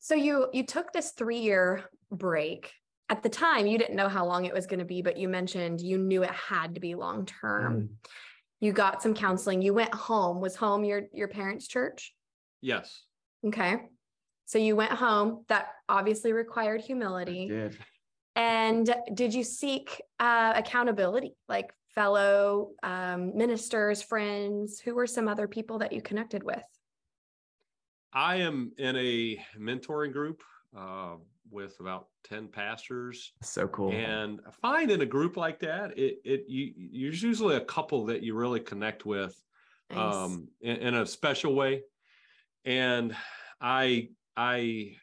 [0.00, 2.72] So you you took this three year break.
[3.10, 5.28] At the time, you didn't know how long it was going to be, but you
[5.28, 7.74] mentioned you knew it had to be long term.
[7.74, 7.88] Mm.
[8.60, 9.60] You got some counseling.
[9.60, 10.40] You went home.
[10.40, 12.14] Was home your your parents' church?
[12.60, 13.04] Yes.
[13.46, 13.76] Okay.
[14.54, 15.44] So you went home.
[15.48, 17.48] That obviously required I humility.
[17.48, 17.76] did.
[18.36, 24.78] And did you seek uh, accountability, like fellow um, ministers, friends?
[24.78, 26.62] Who were some other people that you connected with?
[28.12, 30.40] I am in a mentoring group
[30.78, 31.16] uh,
[31.50, 33.32] with about 10 pastors.
[33.42, 33.90] So cool.
[33.90, 38.04] And I find in a group like that, it, it you, there's usually a couple
[38.04, 39.34] that you really connect with
[39.90, 40.14] Nice.
[40.14, 41.82] um, in, in a special way.
[42.64, 43.16] And
[43.60, 44.96] I, I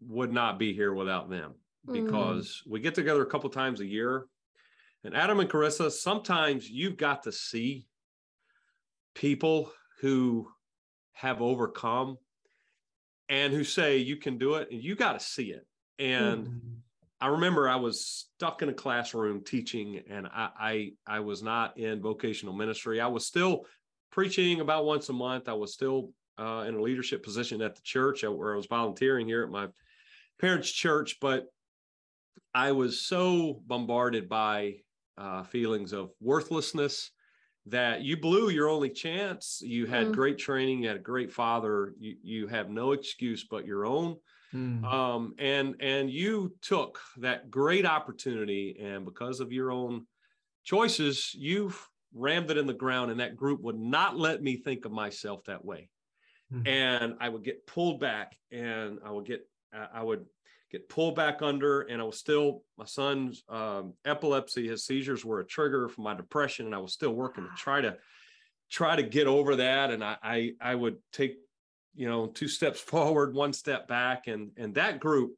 [0.00, 1.54] would not be here without them
[1.88, 2.04] Mm.
[2.04, 4.26] because we get together a couple times a year.
[5.02, 7.86] And Adam and Carissa, sometimes you've got to see
[9.14, 10.50] people who
[11.12, 12.18] have overcome
[13.28, 15.66] and who say you can do it and you got to see it.
[15.98, 16.76] And Mm.
[17.22, 20.50] I remember I was stuck in a classroom teaching, and I,
[21.06, 22.98] I I was not in vocational ministry.
[23.00, 23.66] I was still
[24.10, 25.46] preaching about once a month.
[25.48, 28.66] I was still uh, in a leadership position at the church uh, where I was
[28.66, 29.68] volunteering here at my
[30.40, 31.48] parents' church, but
[32.54, 34.82] I was so bombarded by
[35.16, 37.12] uh, feelings of worthlessness
[37.66, 39.60] that you blew your only chance.
[39.62, 40.12] You had Mm.
[40.12, 41.94] great training, you had a great father.
[41.98, 44.18] You you have no excuse but your own
[44.52, 44.84] Mm.
[44.90, 50.06] um, and and you took that great opportunity and because of your own
[50.64, 51.72] choices you
[52.14, 55.44] rammed it in the ground and that group would not let me think of myself
[55.44, 55.90] that way
[56.52, 56.62] Mhm.
[56.66, 60.26] and i would get pulled back and i would get i would
[60.70, 65.40] get pulled back under and i was still my son's um, epilepsy his seizures were
[65.40, 67.98] a trigger for my depression and i was still working to try to
[68.70, 71.36] try to get over that and i i, I would take
[71.94, 75.34] you know two steps forward one step back and and that group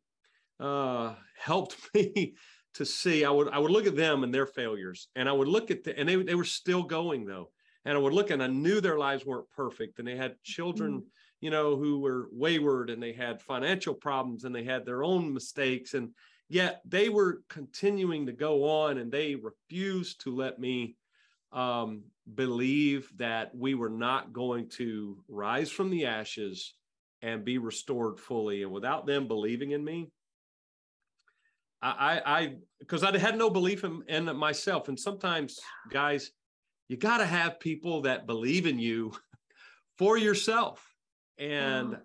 [0.60, 2.36] uh helped me
[2.74, 5.48] to see i would i would look at them and their failures and i would
[5.48, 7.52] look at the and they, they were still going though
[7.84, 11.02] and i would look and i knew their lives weren't perfect and they had children
[11.40, 15.32] you know who were wayward and they had financial problems and they had their own
[15.32, 16.10] mistakes and
[16.48, 20.94] yet they were continuing to go on and they refused to let me
[21.52, 22.02] um,
[22.34, 26.74] believe that we were not going to rise from the ashes
[27.20, 28.62] and be restored fully.
[28.62, 30.10] And without them believing in me,
[31.84, 34.88] I, I, because I, I had no belief in, in myself.
[34.88, 35.58] And sometimes,
[35.90, 36.30] guys,
[36.92, 39.12] you got to have people that believe in you
[39.98, 40.86] for yourself.
[41.38, 41.96] And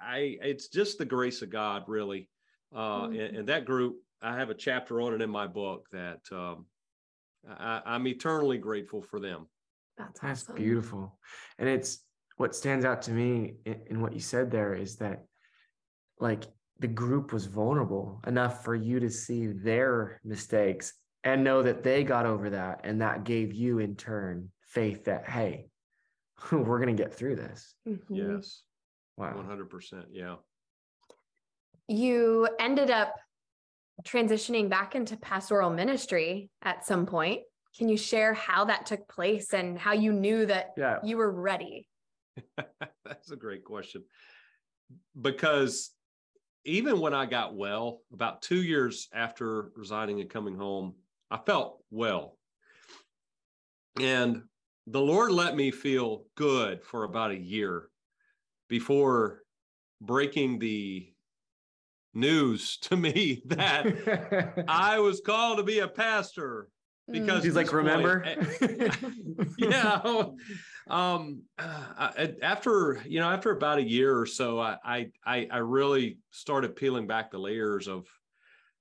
[0.00, 2.30] I, it's just the grace of God, really.
[2.72, 3.26] Uh, Mhm.
[3.26, 6.66] and, and that group, I have a chapter on it in my book that um,
[7.48, 9.48] I, I'm eternally grateful for them.
[9.98, 10.54] That's That's awesome.
[10.54, 11.18] beautiful.
[11.58, 12.04] And it's
[12.36, 15.24] what stands out to me in, in what you said there is that
[16.20, 16.44] like
[16.78, 20.92] the group was vulnerable enough for you to see their mistakes
[21.26, 22.82] and know that they got over that.
[22.84, 25.66] And that gave you in turn faith that, hey,
[26.52, 27.74] we're going to get through this.
[27.86, 28.00] Mhm.
[28.10, 28.62] Yes,
[29.18, 29.34] Wow.
[29.34, 30.06] 100%.
[30.12, 30.36] Yeah.
[31.88, 33.14] You ended up
[34.04, 37.40] transitioning back into pastoral ministry at some point.
[37.76, 40.98] Can you share how that took place and how you knew that Yeah.
[41.02, 41.88] you were ready?
[43.04, 44.04] That's a great question.
[45.20, 45.90] Because
[46.64, 50.94] even when I got well, about two years after resigning and coming home,
[51.30, 52.36] I felt well.
[54.00, 54.42] And
[54.86, 57.88] the Lord let me feel good for about a year
[58.68, 59.42] before
[60.00, 61.12] breaking the
[62.14, 66.68] news to me that I was called to be a pastor
[67.10, 68.24] because He's like, this point- remember?
[69.58, 70.00] yeah
[70.88, 75.48] um uh, I- after you know after about a year or so I, I i
[75.52, 78.06] i really started peeling back the layers of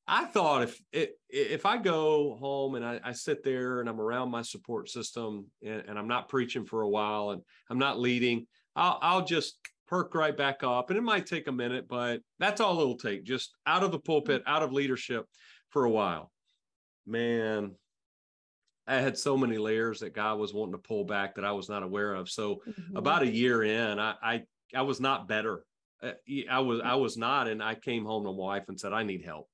[0.08, 4.00] i thought if it if i go home and I, I sit there and i'm
[4.00, 8.00] around my support system and, and i'm not preaching for a while and i'm not
[8.00, 12.22] leading i'll i'll just perk right back up and it might take a minute but
[12.40, 15.26] that's all it'll take just out of the pulpit out of leadership
[15.70, 16.32] for a while
[17.06, 17.76] man
[18.88, 21.70] I had so many layers that God was wanting to pull back that I was
[21.70, 22.30] not aware of.
[22.30, 22.98] So Mhm.
[22.98, 24.44] about a year in, I I,
[24.76, 25.66] I was not better.
[26.02, 26.14] Uh,
[26.50, 29.04] I was I was not, and I came home to my wife and said, "I
[29.04, 29.50] need help.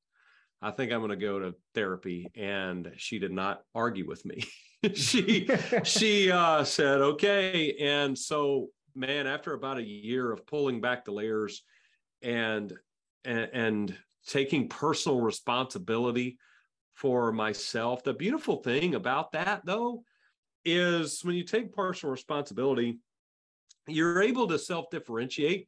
[0.62, 4.44] I think I'm going to go to therapy." And she did not argue with me.
[4.94, 5.50] she
[5.84, 11.12] she uh, said, "Okay." And so, man, after about a year of pulling back the
[11.12, 11.64] layers
[12.22, 12.74] and
[13.26, 13.98] and, and
[14.28, 16.38] taking personal responsibility
[16.94, 18.04] for myself.
[18.04, 20.04] The beautiful thing about that, though,
[20.64, 23.00] is when you take personal responsibility,
[23.88, 25.68] you're able to self differentiate.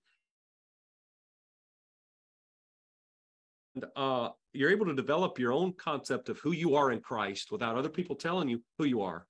[3.96, 7.78] Uh, you're able to develop your own concept of who you are in Christ without
[7.78, 9.26] other people telling you who you are.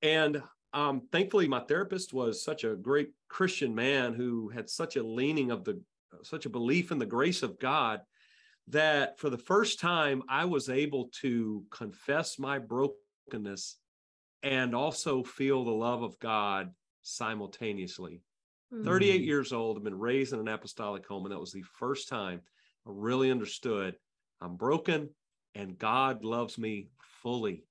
[0.00, 5.02] And um, thankfully, my therapist was such a great Christian man who had such a
[5.02, 5.80] leaning of the,
[6.22, 8.00] such a belief in the grace of God
[8.68, 13.76] that for the first time I was able to confess my brokenness
[14.42, 18.22] and also feel the love of God simultaneously.
[18.72, 18.84] Mhm.
[18.84, 22.08] 38 years old, I've been raised in an apostolic home, and that was the first
[22.08, 22.40] time
[22.86, 23.96] I really understood
[24.40, 25.10] I'm broken
[25.54, 26.88] and God loves me
[27.22, 27.64] fully.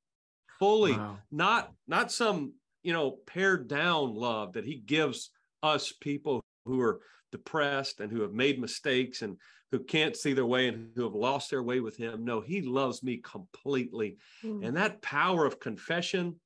[0.59, 1.19] Fully Wow.
[1.31, 5.31] not not some you know pared down love that he gives
[5.63, 9.37] us people who are depressed and who have made mistakes and
[9.71, 12.61] who can't see their way and who have lost their way with him no he
[12.61, 14.65] loves me completely Mm.
[14.65, 16.39] and that power of confession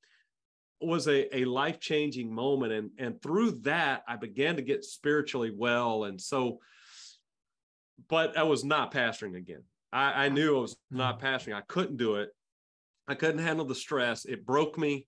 [0.80, 6.04] was a, a life-changing moment and and through that i began to get spiritually well
[6.04, 6.58] and so
[8.08, 11.96] but i was not pastoring again i, I knew i was not pastoring i couldn't
[11.96, 12.30] do it
[13.08, 15.06] i couldn't handle the stress it broke me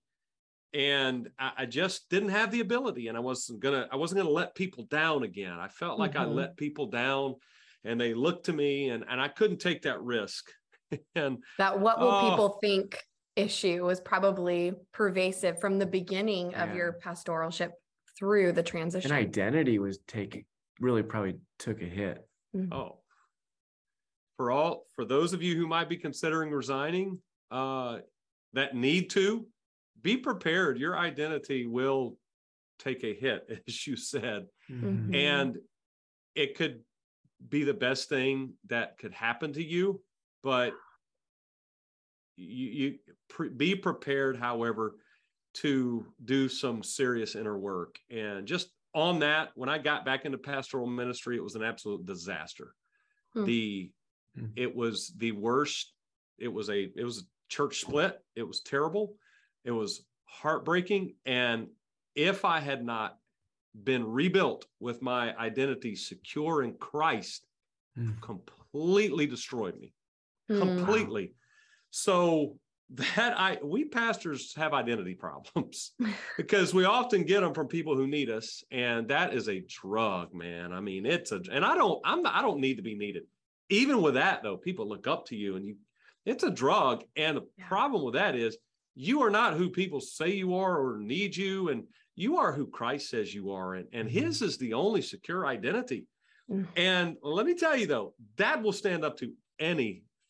[0.73, 4.29] and I, I just didn't have the ability and i wasn't gonna i wasn't gonna
[4.29, 6.35] let people down again i felt like i Mhm.
[6.35, 7.35] let people down
[7.83, 10.49] and they looked to me and, and i couldn't take that risk
[11.15, 12.29] and That what will Oh.
[12.29, 12.97] people think
[13.35, 16.75] issue was probably pervasive from the beginning of Yeah.
[16.75, 17.71] your pastoralship
[18.17, 19.11] through the transition.
[19.13, 20.43] And identity was taking,
[20.81, 22.27] really probably took a hit.
[22.53, 22.69] Mhm.
[22.71, 23.03] Oh,
[24.37, 27.99] for all for those of you who might be considering resigning, uh,
[28.53, 29.47] that need to
[30.01, 30.79] be prepared.
[30.79, 32.17] Your identity will
[32.79, 35.15] take a hit, as you said, Mhm.
[35.15, 35.57] and
[36.35, 36.83] it could
[37.49, 40.03] be the best thing that could happen to you.
[40.43, 40.73] But
[42.35, 44.95] you, you pre- be prepared, however,
[45.55, 47.99] to do some serious inner work.
[48.09, 52.05] And just on that, when I got back into pastoral ministry, it was an absolute
[52.05, 52.73] disaster.
[53.33, 53.45] Hmm.
[53.45, 53.91] The
[54.35, 54.45] Hmm.
[54.55, 55.93] it was the worst.
[56.37, 58.23] It was a it was a church split.
[58.35, 59.15] It was terrible.
[59.65, 61.15] It was heartbreaking.
[61.25, 61.69] And
[62.13, 63.17] if I had not
[63.83, 67.45] been rebuilt with my identity secure in Christ,
[67.97, 68.21] Mm.
[68.21, 69.93] completely destroyed me
[70.49, 70.59] Mm.
[70.59, 71.33] completely.
[71.89, 72.59] So
[72.91, 75.91] that I we pastors have identity problems
[76.37, 80.33] because we often get them from people who need us, and that is a drug,
[80.33, 80.73] man.
[80.73, 83.23] I mean, it's a and I don't I'm I don't need to be needed.
[83.69, 85.77] Even with that though, people look up to you, and you
[86.25, 87.03] it's a drug.
[87.15, 87.67] And the Yeah.
[87.67, 88.57] problem with that is
[88.95, 91.83] you are not who people say you are or need you, and
[92.15, 94.11] you are who Christ says you are, and and Mhm.
[94.13, 96.07] His is the only secure identity.
[96.49, 96.67] Mm.
[96.75, 99.31] And let me tell you though, that will stand up to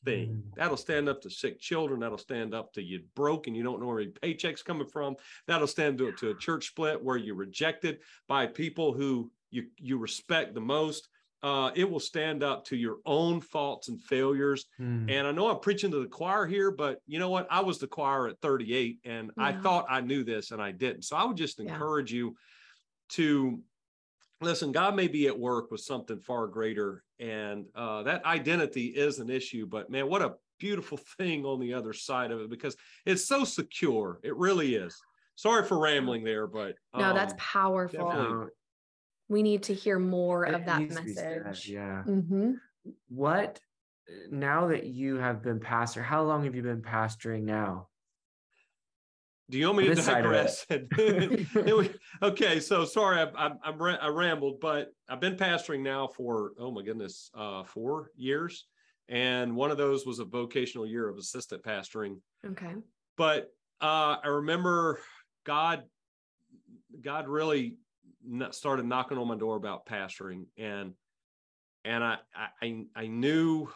[0.06, 0.43] anything.
[0.52, 0.56] Mm.
[0.56, 2.00] That'll stand up to sick children.
[2.00, 5.16] That'll stand up to you broke and you don't know where your paycheck's coming from.
[5.47, 9.97] That'll stand up to a church split where you're rejected by people who you you
[9.97, 11.10] respect the most.
[11.41, 14.66] Uh, it will stand up to your own faults and failures.
[14.78, 15.10] Mm.
[15.10, 17.47] And I know I'm preaching to the choir here, but you know what?
[17.50, 21.04] I was the choir at 38 and I thought I knew this and I didn't.
[21.04, 21.72] So I would just Yeah.
[21.72, 22.36] encourage you
[23.12, 23.62] to
[24.42, 24.72] listen.
[24.72, 27.04] God may be at work with something far greater.
[27.20, 31.74] And uh, that identity is an issue, but man, what a beautiful thing on the
[31.74, 32.76] other side of it because
[33.06, 34.20] it's so secure.
[34.24, 35.00] It really is.
[35.36, 38.10] Sorry for rambling there, but no, that's um, powerful.
[38.12, 38.48] definitely.
[39.30, 41.70] We need to hear more it of that needs to be said, message.
[41.70, 42.02] Yeah.
[42.04, 42.54] hmm
[43.10, 43.60] What
[44.32, 47.89] now that you have been pastor, how long have you been pastoring now?
[49.50, 50.66] Do you want me to This side of digress?
[50.70, 56.08] It okay, so sorry, I, I, I'm ra- I rambled, but I've been pastoring now
[56.08, 58.66] for oh my goodness, uh, four years,
[59.08, 62.18] and one of those was a vocational year of assistant pastoring.
[62.45, 62.76] Okay.
[63.18, 65.00] But uh, I remember
[65.45, 65.84] God,
[67.02, 67.78] God really
[68.52, 70.93] started knocking on my door about pastoring, and
[71.86, 73.68] and I I I- I knew,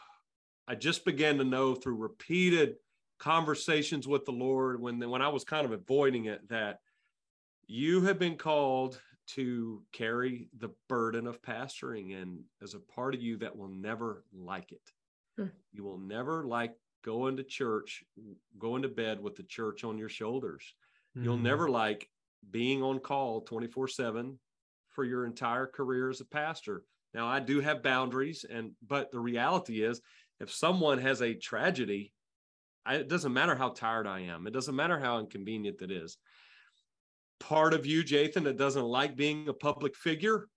[0.67, 2.75] I just began to know through repeated
[3.19, 6.79] conversations with the Lord when when I was kind of avoiding it that
[7.67, 13.21] you have been called to carry the burden of pastoring and as a part of
[13.21, 14.81] you that will never like it.
[15.37, 15.47] Hmm.
[15.71, 18.03] You will never like going to church,
[18.57, 20.75] going to bed with the church on your shoulders.
[21.15, 21.41] You'll Mm.
[21.41, 22.09] never like
[22.49, 24.39] being on call 24 7
[24.89, 26.85] for your entire career as a pastor.
[27.13, 30.01] Now, I do have boundaries, and but the reality is,
[30.39, 32.13] if someone has a tragedy,
[32.85, 36.17] I, it doesn't matter how tired I am, it doesn't matter how inconvenient that is.
[37.39, 40.47] Part of you, Jathan, that doesn't like being a public figure,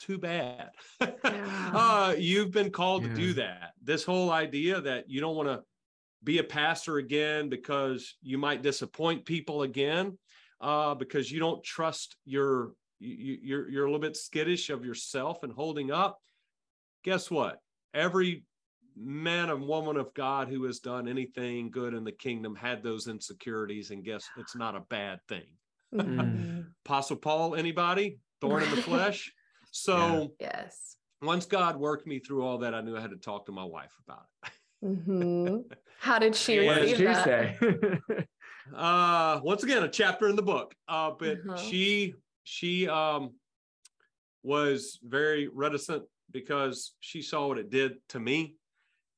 [0.00, 0.70] too bad.
[1.24, 1.70] Yeah.
[1.74, 3.72] uh, you've been called to do that.
[3.82, 5.62] This whole idea that you don't want to
[6.22, 10.18] be a pastor again because you might disappoint people again
[10.60, 15.42] uh, because you don't trust your you, you're you're a little bit skittish of yourself
[15.42, 16.18] and holding up
[17.02, 17.58] guess what
[17.92, 18.44] every
[18.96, 23.08] man and woman of god who has done anything good in the kingdom had those
[23.08, 25.46] insecurities and guess it's not a bad thing
[25.94, 26.72] Mhm.
[26.84, 29.32] apostle paul anybody thorn in the flesh
[29.70, 30.96] so Yes.
[31.22, 33.64] once god worked me through all that i knew i had to talk to my
[33.64, 34.52] wife about it
[35.02, 35.56] hmm
[35.98, 37.24] How did she What did she that?
[37.24, 38.26] say?
[38.74, 41.56] uh once again a chapter in the book uh but Uh-huh.
[41.56, 42.14] she
[42.44, 43.34] she um
[44.42, 48.56] was very reticent because she saw what it did to me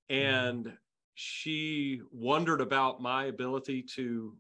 [0.08, 0.76] and
[1.14, 4.36] she wondered about my ability to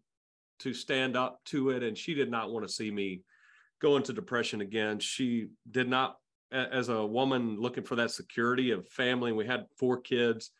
[0.58, 1.82] to stand up to it.
[1.82, 3.22] And she did not want to see me
[3.80, 4.98] go into depression again.
[4.98, 6.16] She did not
[6.50, 10.50] as a woman looking for that security of family we had four kids.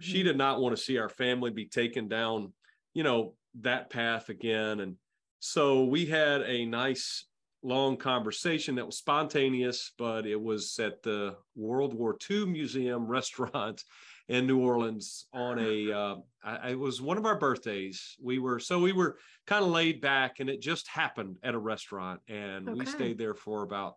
[0.00, 0.24] She Mhm.
[0.24, 2.52] did not want to see our family be taken down
[2.94, 4.80] you know that path again.
[4.80, 4.96] And
[5.38, 7.26] so we had a nice
[7.62, 13.82] long conversation that was spontaneous but it was at the world war ii museum restaurant
[14.28, 18.58] in new orleans on a uh, I, it was one of our birthdays we were
[18.58, 22.68] so we were kind of laid back and it just happened at a restaurant and
[22.76, 23.94] we stayed there for about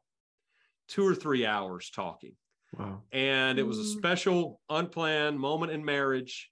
[0.88, 2.36] two or three hours talking
[2.78, 3.02] wow.
[3.12, 3.98] and it was a Mm.
[3.98, 6.50] special unplanned moment in marriage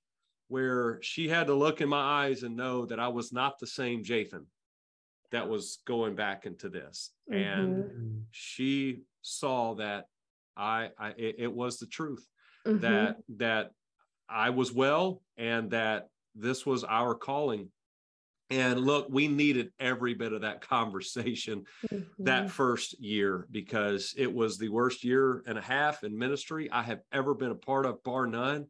[0.48, 3.68] where she had to look in my eyes and know that I was not the
[3.68, 4.48] same Jathan
[5.32, 7.12] that was going back into this.
[7.32, 7.92] And Mhm.
[7.92, 8.26] Mm.
[8.32, 10.08] she saw that
[10.58, 12.28] I, I it, it was the truth
[12.70, 12.78] Mhm.
[12.78, 13.72] that that
[14.30, 17.72] I was well and that this was our calling.
[18.50, 21.66] And look, we needed every bit of that conversation
[22.24, 22.52] that Mhm.
[22.52, 27.02] first year because it was the worst year and a half in ministry I have
[27.12, 28.68] ever been a part of, bar none.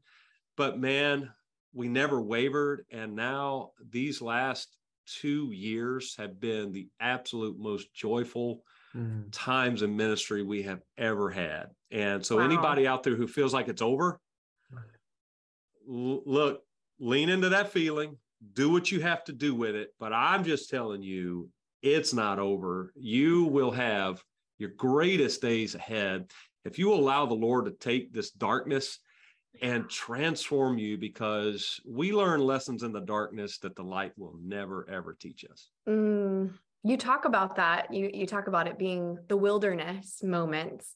[0.57, 1.33] But man,
[1.73, 2.85] we never wavered.
[2.91, 8.63] And now these last two years have been the absolute most joyful
[8.95, 9.27] Mm.
[9.31, 11.67] times in ministry we have ever had.
[11.91, 12.43] And so, Wow.
[12.43, 14.19] anybody out there who feels like it's over,
[15.87, 16.63] l- look,
[16.99, 18.17] lean into that feeling,
[18.53, 19.93] do what you have to do with it.
[19.99, 21.49] But I'm just telling you,
[21.81, 22.91] it's not over.
[22.95, 24.23] You will have
[24.57, 26.31] your greatest days ahead
[26.65, 28.99] if you allow the Lord to take this darkness
[29.61, 34.87] and transform you because we learn lessons in the darkness that the light will never
[34.89, 35.69] ever teach us.
[35.87, 37.93] Mm, you talk about that.
[37.93, 40.95] You you talk about it being the wilderness moments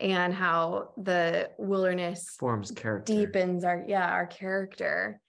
[0.00, 3.12] and how the wilderness Forms character.
[3.14, 5.20] deepens our yeah, our character.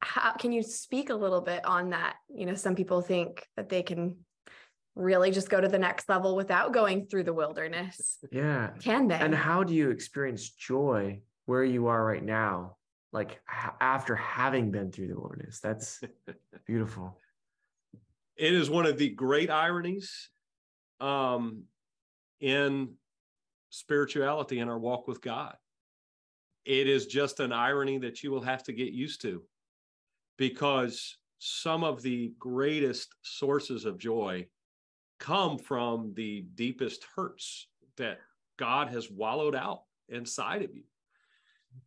[0.00, 2.16] How can you speak a little bit on that?
[2.34, 4.16] You know, some people think that they can
[4.94, 8.18] really just go to the next level without going through the wilderness.
[8.30, 8.70] Yeah.
[8.80, 9.16] Can they?
[9.16, 12.76] And how do you experience joy where you are right now?
[13.12, 15.60] Like h- after having been through the wilderness.
[15.60, 16.00] That's
[16.66, 17.18] beautiful.
[18.36, 20.30] It is one of the great ironies
[21.00, 21.64] um,
[22.40, 22.94] in
[23.70, 25.56] spirituality in our walk with God.
[26.64, 29.42] It is just an irony that you will have to get used to
[30.36, 34.46] because some of the greatest sources of joy
[35.18, 38.18] come from the deepest hurts that
[38.58, 40.82] God has wallowed out inside of you.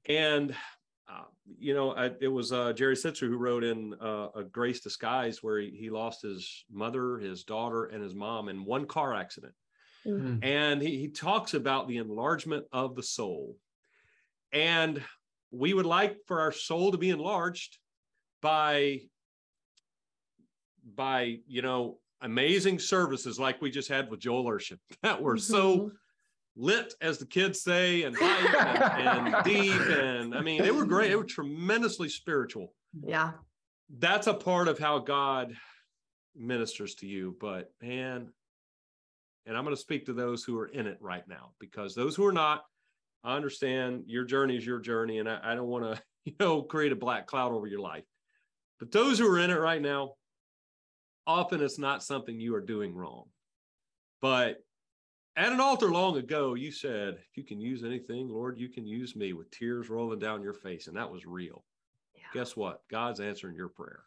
[0.07, 0.55] And
[1.09, 1.23] uh,
[1.57, 5.41] you know, I, it was uh, Jerry Sittser who wrote in uh, A Grace Disguise
[5.41, 9.53] where he, he lost his mother, his daughter, and his mom in one car accident.
[10.05, 10.43] Mm.
[10.43, 13.57] And he, he talks about the enlargement of the soul.
[14.53, 15.01] And
[15.51, 17.77] we would like for our soul to be enlarged
[18.41, 19.01] by,
[20.95, 25.77] by, you know, amazing services like we just had with Joel Urshan that were so
[25.77, 25.91] Mhm.
[26.59, 29.81] Lit, as the kids say, and and, and deep.
[29.81, 31.09] And I mean, they were great.
[31.09, 32.73] They were tremendously spiritual.
[33.05, 33.31] yeah.
[33.97, 35.55] That's a part of how God
[36.35, 37.35] ministers to you.
[37.41, 38.29] But man,
[39.47, 42.15] and I'm going to speak to those who are in it right now because those
[42.15, 42.65] who are not,
[43.23, 46.61] I understand your journey is your journey, and I, I don't want to, you know,
[46.61, 48.03] create a black cloud over your life.
[48.79, 50.13] But those who are in it right now,
[51.25, 53.25] often it's not something you are doing wrong.
[54.21, 54.57] But
[55.35, 58.85] at an altar long ago, you said, if you can use anything, Lord, you can
[58.85, 60.87] use me with tears rolling down your face.
[60.87, 61.63] And that was real.
[62.15, 62.23] Yeah.
[62.33, 62.81] Guess what?
[62.89, 64.03] God's answering your prayer.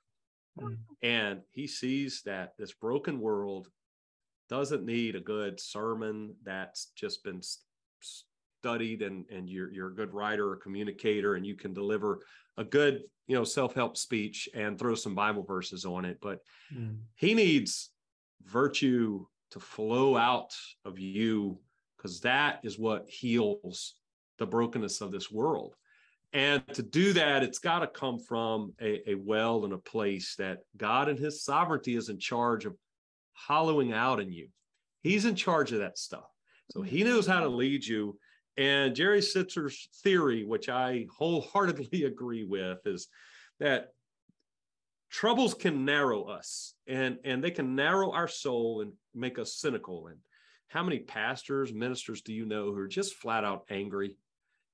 [0.60, 0.76] Mm.
[1.02, 3.68] And he sees that this broken world
[4.50, 7.40] doesn't need a good sermon that's just been
[8.00, 12.20] studied and, and you're, you're a good writer or communicator and you can deliver
[12.58, 16.18] a good, you know, self-help speech and throw some Bible verses on it.
[16.20, 16.40] But
[16.74, 17.00] Mm.
[17.16, 17.90] he needs
[18.44, 21.58] virtue to flow out of you
[21.96, 23.94] because that is what heals
[24.38, 25.74] the brokenness of this world.
[26.32, 30.34] And to do that, it's got to come from a, a well and a place
[30.38, 32.74] that God and his sovereignty is in charge of
[33.34, 34.48] hollowing out in you.
[35.02, 36.24] He's in charge of that stuff.
[36.70, 38.18] So he knows how to lead you.
[38.56, 43.08] And Jerry Sittser's theory, which I wholeheartedly agree with, is
[43.60, 43.88] that
[45.12, 50.06] troubles can narrow us and and they can narrow our soul and make us cynical
[50.06, 50.16] and
[50.68, 54.16] how many pastors ministers do you know who are just flat out angry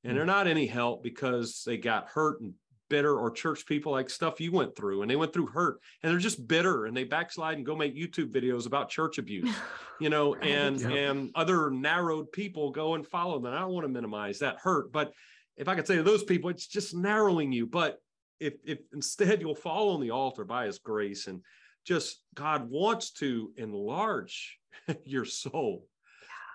[0.05, 0.29] and they're hmm.
[0.29, 2.55] not any help because they got hurt and
[2.89, 6.11] bitter or church people like stuff you went through and they went through hurt and
[6.11, 9.55] they're just bitter and they backslide and go make youtube videos about church abuse
[10.01, 10.45] you know Right.
[10.45, 10.91] and Yep.
[10.93, 14.93] and other narrowed people go and follow them i don't want to minimize that hurt
[14.93, 15.13] but
[15.57, 17.99] if i could say to those people it's just narrowing you but
[18.41, 21.41] if if instead you'll fall on the altar by his grace and
[21.85, 24.59] just god wants to enlarge
[25.05, 25.87] your soul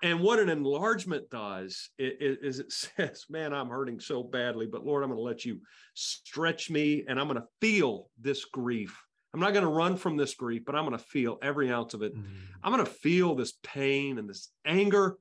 [0.03, 5.03] and what an enlargement does is it says man i'm hurting so badly but lord
[5.03, 5.59] i'm going to let you
[5.93, 9.01] stretch me and i'm going to feel this grief
[9.33, 11.93] i'm not going to run from this grief but i'm going to feel every ounce
[11.93, 12.23] of it Mm.
[12.63, 15.17] I'm going to feel this pain and this anger.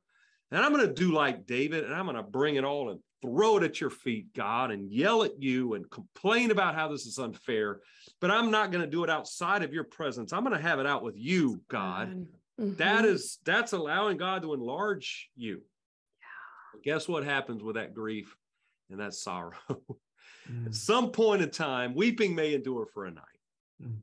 [0.51, 3.01] And I'm going to do like David and I'm going to bring it all and
[3.23, 7.07] throw it at your feet, God, and yell at you and complain about how this
[7.07, 7.81] is unfair.
[8.21, 10.33] But I'm not going to do it outside of your presence.
[10.33, 12.27] I'm going to have it out with you, God.
[12.59, 13.09] That Mhm.
[13.09, 15.63] is, that's allowing God to enlarge you.
[16.75, 18.37] But Guess what happens with that grief
[18.91, 19.55] and that sorrow?
[20.51, 20.67] Mm.
[20.67, 23.25] At some point in time, weeping may endure for a night.
[23.81, 23.99] Mm.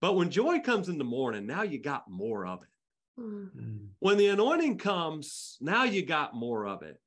[0.00, 2.68] But when joy comes in the morning, now you got more of it.
[3.20, 3.50] Mm.
[3.54, 3.88] Mm.
[4.00, 6.98] when the anointing comes now you got more of it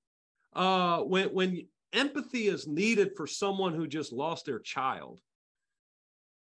[0.57, 5.21] uh when when empathy is needed for someone who just lost their child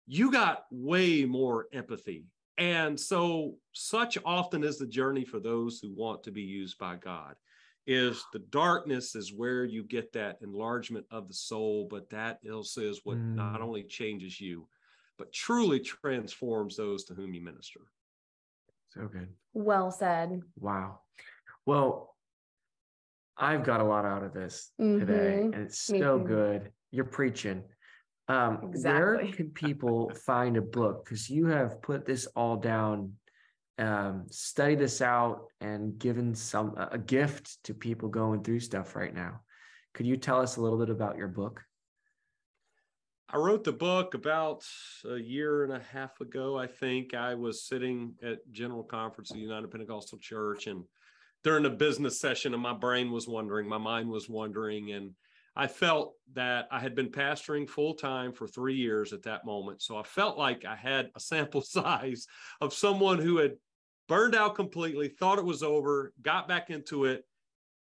[0.05, 2.25] you got way more empathy
[2.57, 6.95] and so such often is the journey for those who want to be used by
[6.95, 7.35] god
[7.87, 12.81] is the darkness is where you get that enlargement of the soul but that also
[12.81, 13.63] is what not Mm.
[13.63, 14.67] only changes you
[15.17, 17.81] but truly transforms those to whom you minister
[18.89, 19.29] So good.
[19.53, 20.41] Well said.
[20.59, 20.99] Wow.
[21.65, 22.12] Well,
[23.37, 25.53] I've got a lot out of this today, Mhm.
[25.53, 26.25] and it's Me so too.
[26.25, 26.73] good.
[26.91, 27.63] You're preaching.
[28.27, 29.25] Um, Exactly.
[29.25, 31.03] Where can people find a book?
[31.03, 33.17] Because you have put this all down,
[33.79, 38.95] um, studied this out, and given some a a gift to people going through stuff
[38.95, 39.43] right now.
[39.93, 41.63] Could you tell us a little bit about your book?
[43.29, 44.63] I wrote the book about
[45.05, 47.15] a year and a half ago, I think.
[47.15, 50.83] I was sitting at General Conference of the United Pentecostal Church and
[51.43, 55.11] during a business session, and my brain was wondering, my mind was wondering, and
[55.55, 59.81] I felt that I had been pastoring full time for three years at that moment.
[59.81, 62.25] So I felt like I had a sample size
[62.61, 63.53] of someone who had
[64.07, 67.23] burned out completely, thought it was over, got back into it,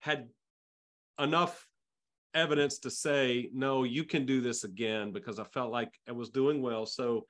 [0.01, 0.29] had
[1.19, 1.67] enough
[2.35, 6.29] evidence to say no you can do this again because i felt like i was
[6.29, 7.25] doing well so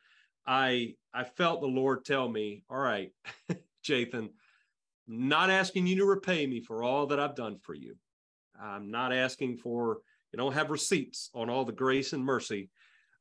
[0.47, 3.12] i i felt the lord tell me all right
[3.85, 4.29] jathan
[5.09, 7.96] not asking you to repay me for all that i've done for you
[8.61, 9.98] i'm not asking for
[10.32, 12.70] you don't have receipts on all the grace and mercy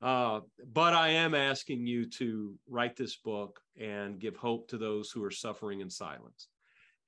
[0.02, 0.42] uh,
[0.74, 5.24] but i am asking you to write this book and give hope to those who
[5.24, 6.50] are suffering in silence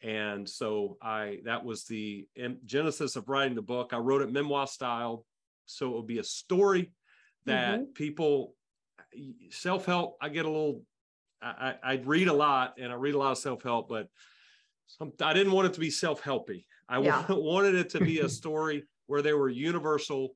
[0.02, 2.26] and so I that was the
[2.66, 3.92] genesis of writing the book.
[3.92, 5.26] I wrote it memoir style,
[5.66, 6.94] so it would be a story
[7.46, 7.92] that mm-hmm.
[7.94, 8.56] people
[9.50, 10.18] self help.
[10.22, 10.84] I get a little.
[11.42, 14.08] I, I read a lot and I read a lot of self help, but
[14.98, 16.66] some, I didn't want it to be self helpy.
[16.88, 17.26] I yeah.
[17.30, 20.36] wanted it to be a story where there were universal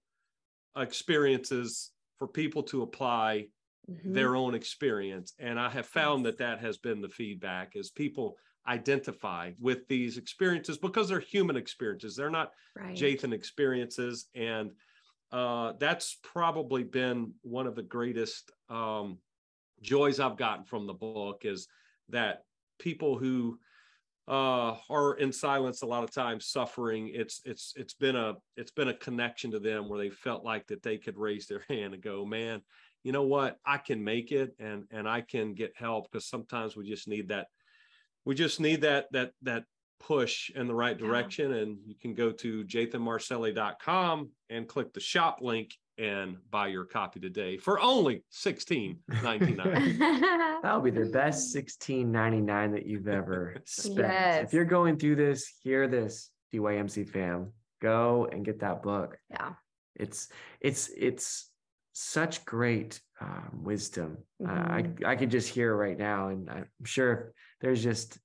[0.78, 3.48] experiences for people to apply
[3.90, 4.14] mm-hmm.
[4.14, 8.38] their own experience, and I have found that that has been the feedback as people
[8.68, 12.16] identify with these experiences because they're human experiences.
[12.16, 12.96] They're not right.
[12.96, 14.28] Jathan experiences.
[14.36, 14.72] And
[15.32, 19.18] uh, that's probably been one of the greatest um,
[19.82, 21.68] joys I've gotten from the book is
[22.10, 22.44] that
[22.80, 23.60] people who
[24.28, 27.12] uh, are in silence a lot of times suffering.
[27.14, 30.68] It's it's it's been a it's been a connection to them where they felt like
[30.68, 32.62] that they could raise their hand and go man
[33.04, 33.58] you know what?
[33.66, 36.10] I can make it and and i can get help.
[36.12, 37.48] Because sometimes we just need that
[38.26, 39.66] we just need that that that
[40.00, 41.58] push in the right direction yeah.
[41.58, 47.20] and you can go to jathanmaricelli.com and click the shop link and buy your copy
[47.20, 54.46] today for only 16.99 that'll be the best 16.99 that you've ever spent yes.
[54.46, 59.52] if you're going through this hear this dymc fam go and get that book yeah
[59.96, 60.30] it's
[60.62, 61.52] it's it's
[61.94, 64.18] such great um, wisdom.
[64.42, 64.52] Mm-hmm.
[64.52, 68.18] Uh, I I could just hear right now, and I'm sure there's just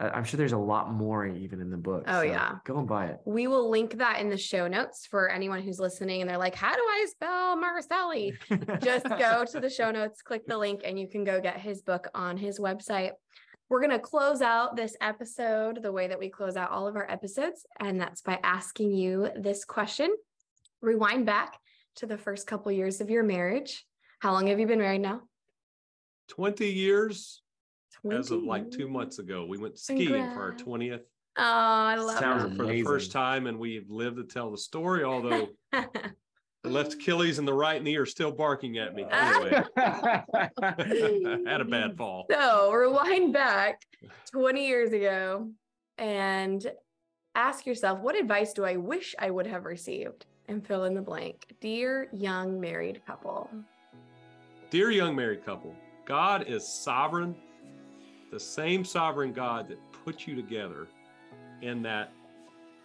[0.00, 2.04] I'm sure there's a lot more even in the book.
[2.06, 3.20] Oh so yeah, go and buy it.
[3.24, 6.54] We will link that in the show notes for anyone who's listening and they're like,
[6.54, 8.32] "How do I spell Maricelli?"
[8.82, 11.82] just go to the show notes, click the link, and you can go get his
[11.82, 13.12] book on his website.
[13.68, 16.96] We're going to close out this episode the way that we close out all of
[16.96, 20.14] our episodes, and that's by asking you this question.
[20.80, 21.58] Rewind back
[21.96, 23.86] to the first couple years of your marriage.
[24.18, 25.22] How long have you been married now?
[26.28, 27.51] 20 years 20
[28.10, 29.44] as of like two months ago.
[29.46, 30.34] We went skiing Congrats.
[30.34, 31.00] for our 20th.
[31.38, 35.04] Oh, I love Sounds for the first time, and we've lived to tell the story,
[35.04, 39.06] although the left Achilles and the right knee are still barking at me.
[39.10, 39.62] Anyway,
[41.46, 42.26] had a bad fall.
[42.30, 43.80] So rewind back
[44.30, 45.50] 20 years ago
[45.96, 46.66] and
[47.34, 50.26] ask yourself, what advice do I wish I would have received?
[50.48, 51.46] and fill in the blank.
[51.60, 53.50] Dear young married couple.
[54.70, 55.74] Dear young married couple,
[56.04, 57.36] God is sovereign,
[58.32, 60.88] the same sovereign God that put you together
[61.60, 62.10] in that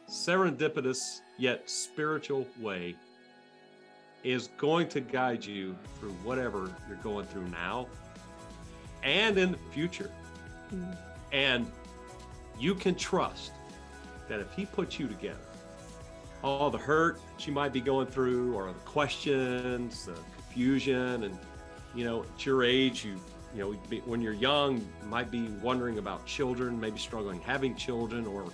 [0.09, 2.95] serendipitous yet spiritual way
[4.25, 7.87] is going to guide you through whatever you're going through now
[9.03, 10.11] and in the future.
[10.73, 10.91] Mm-hmm.
[11.31, 11.71] And
[12.59, 13.51] you can trust
[14.27, 15.39] that if He puts you together,
[16.43, 21.23] all the hurt that you might be going through or the questions, the confusion.
[21.23, 21.37] And,
[21.95, 23.17] you know, at your age, you,
[23.55, 28.25] you know, when you're young, you might be wondering about children, maybe struggling having children,
[28.27, 28.45] or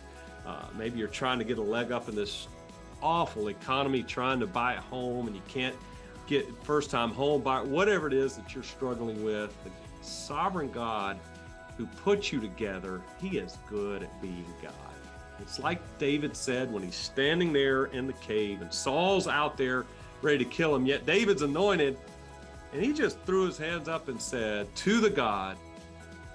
[0.46, 2.48] uh, maybe you're trying to get a leg up in this
[3.02, 5.76] awful economy, trying to buy a home and you can't
[6.28, 9.56] get first time home buyer, whatever it is that you're struggling with.
[9.64, 9.72] The
[10.02, 11.20] sovereign God
[11.78, 14.74] who put you together, he is good at being God.
[15.40, 19.86] It's like David said when he's standing there in the cave and Saul's out there
[20.22, 21.98] ready to kill him, yet David's anointed.
[22.74, 25.58] And he just threw his hands up and said, To the God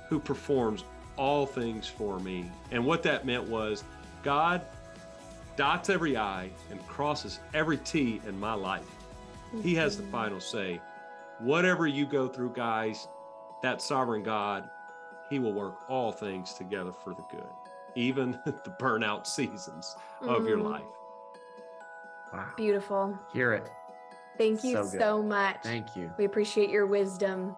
[0.08, 0.84] who performs
[1.16, 2.50] all things for me.
[2.70, 3.84] And what that meant was,
[4.22, 4.62] God
[5.56, 8.86] dots every I and crosses every T in my life.
[9.62, 10.80] He has the final say.
[11.40, 13.08] Whatever you go through, guys,
[13.62, 14.68] that sovereign God,
[15.28, 17.48] He will work all things together for the good
[17.98, 20.28] even the burnout seasons mm.
[20.28, 20.68] of your mm-hmm.
[20.68, 20.82] life.
[22.32, 22.48] Wow.
[22.56, 23.18] Beautiful.
[23.32, 23.70] Hear it.
[24.38, 25.58] Thank you so, so much.
[25.64, 26.12] Thank you.
[26.16, 27.56] We appreciate your wisdom.